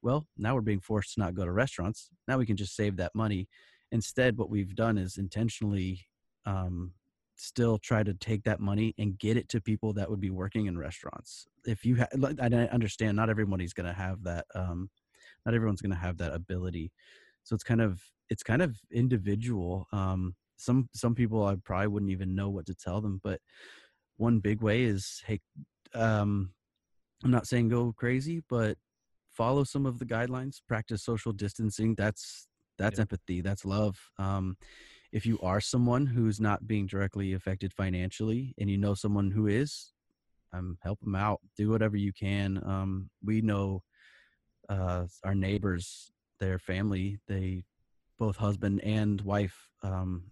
[0.02, 2.10] well, now we're being forced to not go to restaurants.
[2.28, 3.48] Now we can just save that money.
[3.92, 6.00] Instead, what we've done is intentionally
[6.44, 6.92] um,
[7.36, 10.66] still try to take that money and get it to people that would be working
[10.66, 11.46] in restaurants.
[11.66, 14.46] If you, ha- I understand, not everybody's going to have that.
[14.54, 14.90] Um,
[15.46, 16.92] not everyone's going to have that ability.
[17.44, 19.86] So it's kind of it's kind of individual.
[19.92, 23.40] Um, some some people I probably wouldn't even know what to tell them, but
[24.16, 25.40] one big way is hey,
[25.94, 26.50] um,
[27.24, 28.76] I'm not saying go crazy, but
[29.32, 30.56] follow some of the guidelines.
[30.66, 31.94] Practice social distancing.
[31.94, 33.02] That's that's Yeah.
[33.02, 33.40] empathy.
[33.40, 33.96] That's love.
[34.18, 34.56] Um,
[35.12, 39.46] if you are someone who's not being directly affected financially, and you know someone who
[39.46, 39.92] is,
[40.52, 41.40] um, help them out.
[41.56, 42.62] Do whatever you can.
[42.66, 43.82] Um, we know
[44.68, 46.10] uh, our neighbors,
[46.40, 47.64] their family, they
[48.18, 50.24] both husband and wife um,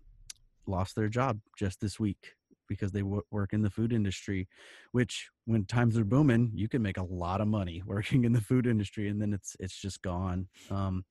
[0.66, 2.34] lost their job just this week
[2.68, 4.48] because they w- work in the food industry.
[4.92, 8.40] Which, when times are booming, you can make a lot of money working in the
[8.40, 10.48] food industry, and then it's it's just gone.
[10.70, 11.04] Um,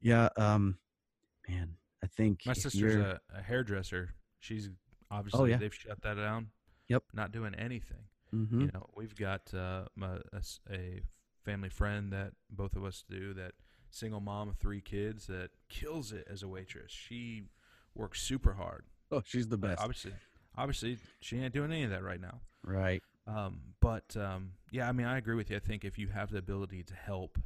[0.00, 0.78] yeah, um,
[1.48, 4.14] man, I think My sister's a, a hairdresser.
[4.40, 4.70] She's
[5.10, 5.58] obviously oh, yeah.
[5.58, 6.48] they've shut that down.
[6.88, 7.02] Yep.
[7.12, 8.04] Not doing anything.
[8.34, 8.60] Mhm.
[8.60, 10.18] You know, we've got uh, a,
[10.70, 11.02] a
[11.44, 13.32] family friend that both of us do.
[13.34, 13.52] That
[13.90, 16.92] single mom of three kids that kills it as a waitress.
[16.92, 17.44] She
[17.94, 18.84] works super hard.
[19.10, 20.12] oh, she's the But best, Obviously,
[20.56, 22.40] obviously, she ain't doing any of that right now.
[22.62, 23.02] right?
[23.26, 25.56] Um, but um, yeah, I mean, I agree with you.
[25.56, 27.38] I think if you have the ability to help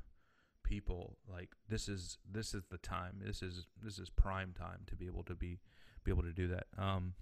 [0.62, 3.20] people, like this is this is the time.
[3.24, 5.59] This is this is prime time to be able to be
[6.05, 6.66] be able to do that.
[6.78, 7.14] Um,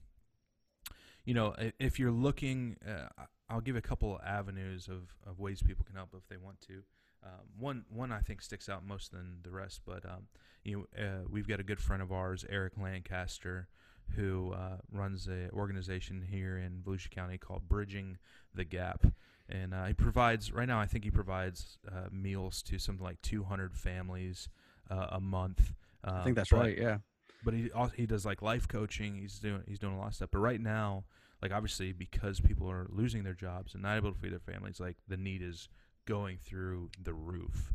[1.25, 3.09] you know, if you're looking, uh,
[3.49, 6.61] I'll give a couple of avenues of, of ways people can help if they want
[6.63, 6.83] to.
[7.25, 10.27] Um, one one I think sticks out most than the rest, but um,
[10.65, 13.69] you know, uh, we've got a good friend of ours, Eric Lancaster,
[14.17, 18.19] who uh, runs an organization here in Volusia County called Bridging
[18.53, 19.07] the Gap,
[19.49, 20.81] and uh, he provides right now.
[20.81, 24.49] I think he provides uh, meals to something like 200 families
[24.91, 25.73] uh, a month.
[26.05, 26.77] Uh, I think that's right.
[26.77, 26.99] Yeah.
[27.45, 29.17] But he also, he does like life coaching.
[29.17, 30.31] He's doing he's doing a lot of stuff.
[30.33, 31.05] But right now,
[31.41, 34.81] like obviously because people are losing their jobs and not able to feed their families,
[34.81, 35.69] like the need is
[36.07, 37.73] going through the roof.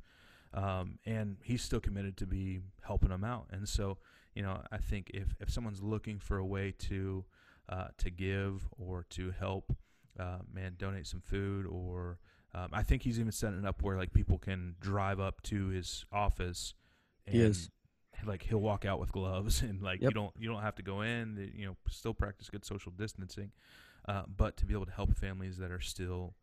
[0.54, 3.48] Um, and he's still committed to be helping them out.
[3.52, 3.98] And so,
[4.34, 7.26] you know, I think if, if someone's looking for a way to
[7.70, 9.76] uh, to give or to help,
[10.18, 12.20] uh, man, donate some food or
[12.56, 15.68] um, I think he's even setting it up where like people can drive up to
[15.68, 16.74] his office.
[17.26, 17.70] And, He is.
[18.26, 21.02] Like he'll walk out with gloves and like you don't you don't have to go
[21.02, 21.52] in.
[21.56, 23.52] You know, still practice good social distancing,
[24.08, 26.34] uh, but to be able to help families that are still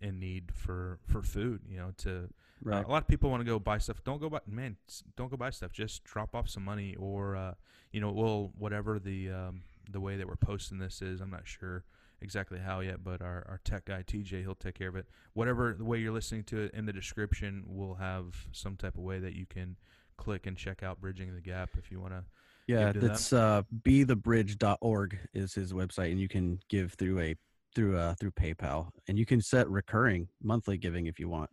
[0.00, 1.62] in need for for food.
[1.68, 2.28] You know, to
[2.62, 2.84] Right.
[2.84, 4.04] uh, a lot of people want to go buy stuff.
[4.04, 4.76] Don't go buy, man.
[5.16, 5.72] Don't go buy stuff.
[5.72, 7.54] Just drop off some money, or uh,
[7.90, 11.20] you know, well, whatever the um, the way that we're posting this is.
[11.22, 11.84] I'm not sure
[12.20, 15.06] exactly how yet, but our, our tech guy TJ, he'll take care of it.
[15.32, 19.02] Whatever the way you're listening to it in the description, we'll have some type of
[19.04, 19.76] way that you can
[20.20, 22.24] click and check out bridging the gap if you want to.
[22.66, 27.34] Yeah, that's uh, bethebridge.org is his website, and you can give through a
[27.74, 31.50] through uh through PayPal, and you can set recurring monthly giving if you want.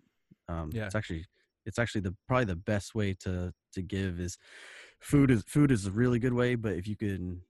[0.47, 0.85] Um, Yeah.
[0.85, 1.25] it's actually
[1.65, 4.37] it's actually the probably the best way to to give is
[4.99, 7.41] food is food is a really good way, but if you can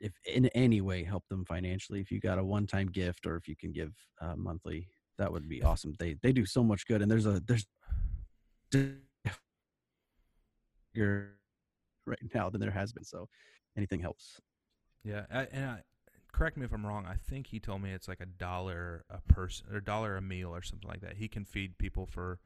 [0.00, 3.36] if in any way help them financially, if you got a one time gift or
[3.36, 5.94] if you can give uh, monthly, that would be awesome.
[5.98, 7.66] They they do so much good, and there's a there's
[10.96, 11.30] you're
[12.06, 13.04] right now than there has been.
[13.04, 13.28] So
[13.76, 14.40] anything helps.
[15.04, 15.82] Yeah, I, and I,
[16.32, 17.06] correct me if I'm wrong.
[17.06, 20.54] I think he told me it's like a dollar a person or dollar a meal
[20.54, 21.16] or something like that.
[21.16, 22.40] He can feed people for,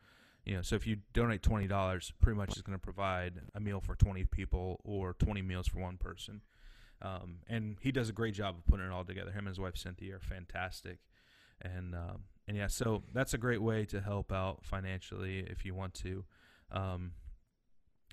[0.44, 3.60] you know, so if you donate twenty dollars, pretty much is going to provide a
[3.60, 6.42] meal for twenty people or twenty meals for one person.
[7.02, 9.30] Um, and he does a great job of putting it all together.
[9.30, 10.98] Him and his wife Cynthia are fantastic,
[11.62, 15.74] and um, and yeah, so that's a great way to help out financially if you
[15.74, 16.24] want to.
[16.70, 17.12] Um,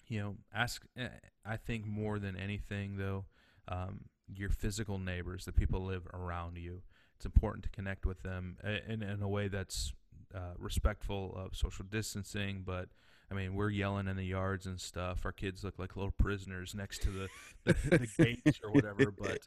[0.08, 0.86] you know, ask.
[0.98, 1.10] eh,
[1.46, 3.26] I think more than anything though,
[3.68, 4.02] um,
[4.34, 6.82] your physical neighbors, the people live around you.
[7.16, 9.94] It's important to connect with them in, in a way that's
[10.36, 12.64] uh, respectful of social distancing.
[12.66, 12.90] But
[13.32, 15.26] I mean, we're yelling in the yards and stuff.
[15.26, 17.30] Our kids look like little prisoners next to the,
[17.66, 19.12] the, the gates or whatever.
[19.12, 19.40] But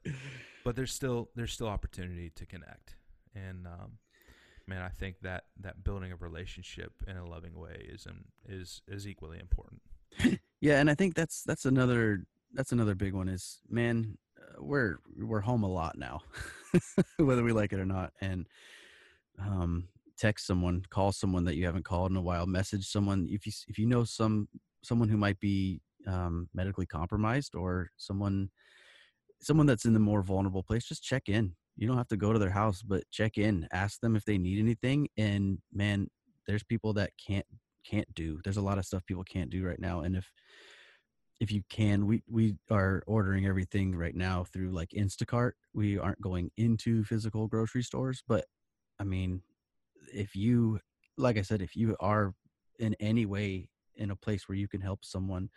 [0.64, 2.96] but there's still there's still opportunity to connect.
[3.34, 3.98] And um,
[4.66, 8.82] man, I think that that building a relationship in a loving way is um, is
[8.88, 9.82] is equally important.
[10.60, 14.98] Yeah, and I think that's that's another that's another big one is man, uh, we're
[15.16, 16.20] we're home a lot now,
[17.18, 18.46] whether we like it or not, and
[19.40, 19.88] um,
[20.18, 23.52] text someone, call someone that you haven't called in a while, message someone if you
[23.68, 24.48] if you know some
[24.82, 28.50] someone who might be um, medically compromised or someone
[29.40, 31.54] someone that's in the more vulnerable place, just check in.
[31.76, 34.36] You don't have to go to their house, but check in, ask them if they
[34.36, 36.08] need anything, and man,
[36.46, 37.46] there's people that can't
[37.84, 38.40] can't do.
[38.44, 40.30] There's a lot of stuff people can't do right now, and if
[41.40, 45.52] if you can, we we are ordering everything right now through like Instacart.
[45.72, 48.44] We aren't going into physical grocery stores, but
[48.98, 49.42] I mean,
[50.12, 50.78] if you
[51.16, 52.34] like I said, if you are
[52.78, 55.48] in any way in a place where you can help someone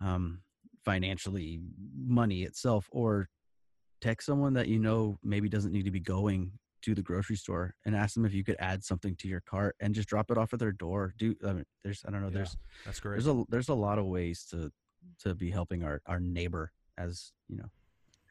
[0.00, 0.40] um
[0.84, 1.60] financially,
[1.96, 3.28] money itself or
[4.00, 6.52] text someone that you know maybe doesn't need to be going
[6.82, 9.76] to the grocery store and ask them if you could add something to your cart
[9.80, 11.14] and just drop it off at their door.
[11.18, 12.34] Do I mean, there's I don't know Yeah.
[12.34, 13.14] there's That's great.
[13.14, 14.70] there's a there's a lot of ways to
[15.20, 17.70] to be helping our our neighbor as you know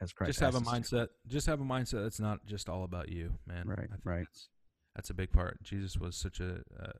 [0.01, 0.95] as Christ just have a asked us to.
[0.95, 1.07] mindset.
[1.27, 3.67] Just have a mindset that's not just all about you, man.
[3.67, 4.19] Right, right.
[4.25, 4.49] That's,
[4.95, 5.61] that's a big part.
[5.63, 6.91] Jesus was such a a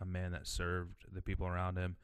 [0.00, 1.96] a man that served the people around him,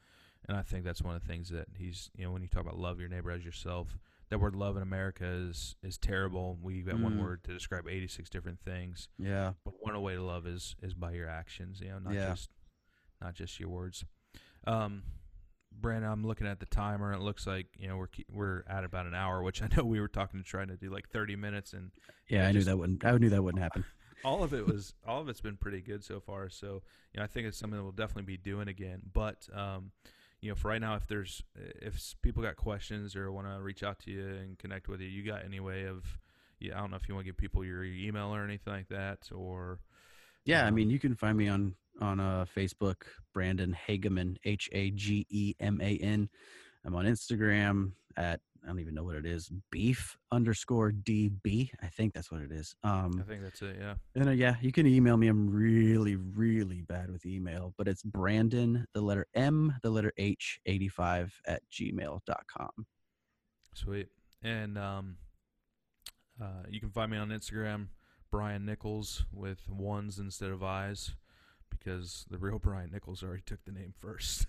[0.49, 2.09] and I think that's one of the things that he's.
[2.15, 3.97] You know, when you talk about love your neighbor as yourself,
[4.29, 6.57] that word love in America is is terrible.
[6.61, 7.21] We got one Mm.
[7.23, 10.93] word to describe eighty six different things, yeah but one way to love is is
[10.93, 11.79] by your actions.
[11.81, 12.29] You know, not Yeah.
[12.29, 12.49] just
[13.21, 14.03] not just your words.
[14.67, 15.03] Um,
[15.71, 17.11] Brandon, I'm looking at the timer.
[17.11, 19.83] and It looks like you know we're we're at about an hour, which I know
[19.83, 21.91] we were talking to trying to do like 30 minutes, and
[22.27, 23.85] yeah Yeah, I knew just- that wouldn't I knew that wouldn't happen.
[24.23, 26.49] all of it was all of it's been pretty good so far.
[26.49, 26.81] So
[27.13, 29.01] you know, I think it's something that we'll definitely be doing again.
[29.13, 29.91] But um,
[30.45, 33.81] you know, for right now, if there's if people got questions or want to reach
[33.81, 36.05] out to you and connect with you, you got any way of
[36.59, 38.89] yeah, I don't know if you want to give people your email or anything like
[38.89, 39.79] that, or
[40.45, 44.69] Yeah, I Um, mean you can find me on on uh, Facebook, Brandon Hageman H
[44.71, 46.29] A G E M A N.
[46.83, 49.51] I'm on Instagram at I don't even know what it is.
[49.71, 51.69] Beef underscore DB.
[51.83, 52.75] I think that's what it is.
[52.83, 53.77] Um, I think that's it.
[53.79, 53.93] Yeah.
[54.15, 55.27] and uh, yeah, you can email me.
[55.27, 60.59] I'm really, really bad with email, but it's Brandon, the letter M, the letter H,
[60.65, 62.69] 85 at gmail.com.
[63.75, 64.07] Sweet.
[64.41, 65.17] And um,
[66.41, 67.87] uh, you can find me on Instagram,
[68.31, 71.11] Brian Nichols, with ones instead of I's,
[71.69, 74.47] because the real Brian Nichols already took the name first.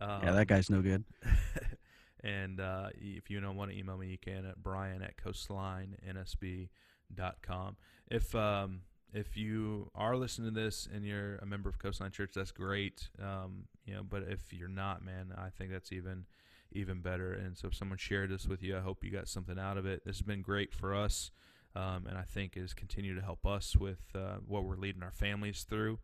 [0.00, 1.04] Um, Yeah, that guy's no good.
[2.22, 7.76] and uh, if you don't want to email me, you can at brian at coastlinensb.com.
[8.10, 12.32] If um, if you are listening to this and you're a member of Coastline Church,
[12.34, 13.08] that's great.
[13.20, 16.26] Um, you know, but if you're not, man, I think that's even
[16.72, 17.32] even better.
[17.32, 19.86] And so, if someone shared this with you, I hope you got something out of
[19.86, 20.04] it.
[20.04, 21.30] This has been great for us,
[21.74, 25.12] um, and I think is continue to help us with uh, what we're leading our
[25.12, 25.98] families through.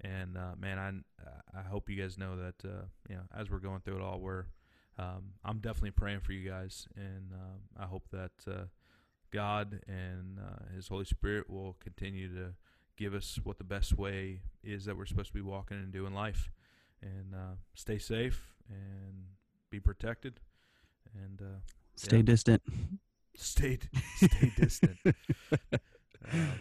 [0.00, 3.58] And uh, man, I I hope you guys know that uh, you know as we're
[3.58, 4.46] going through it all, we're
[5.00, 8.64] um, I'm definitely praying for you guys, and uh, I hope that uh,
[9.30, 12.54] God and uh, His Holy Spirit will continue to
[12.96, 16.12] give us what the best way is that we're supposed to be walking and doing
[16.12, 16.50] life.
[17.02, 19.24] And uh, stay safe and
[19.70, 20.40] be protected,
[21.14, 21.60] and uh,
[21.96, 22.22] Stay Yeah.
[22.22, 22.62] distant.
[23.36, 23.78] stay
[24.16, 24.98] stay distant.
[26.32, 26.60] Um,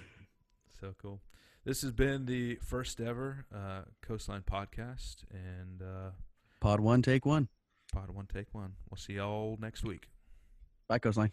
[0.80, 1.20] so cool.
[1.66, 6.12] This has been the first ever uh, Coastline podcast, and uh,
[6.62, 7.50] Pod one, take one.
[7.92, 8.74] Pod One Take One.
[8.90, 10.10] We'll see y'all next week.
[10.88, 11.32] Bye, Coastline.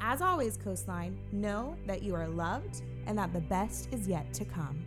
[0.00, 4.44] As always, Coastline, know that you are loved and that the best is yet to
[4.44, 4.84] come.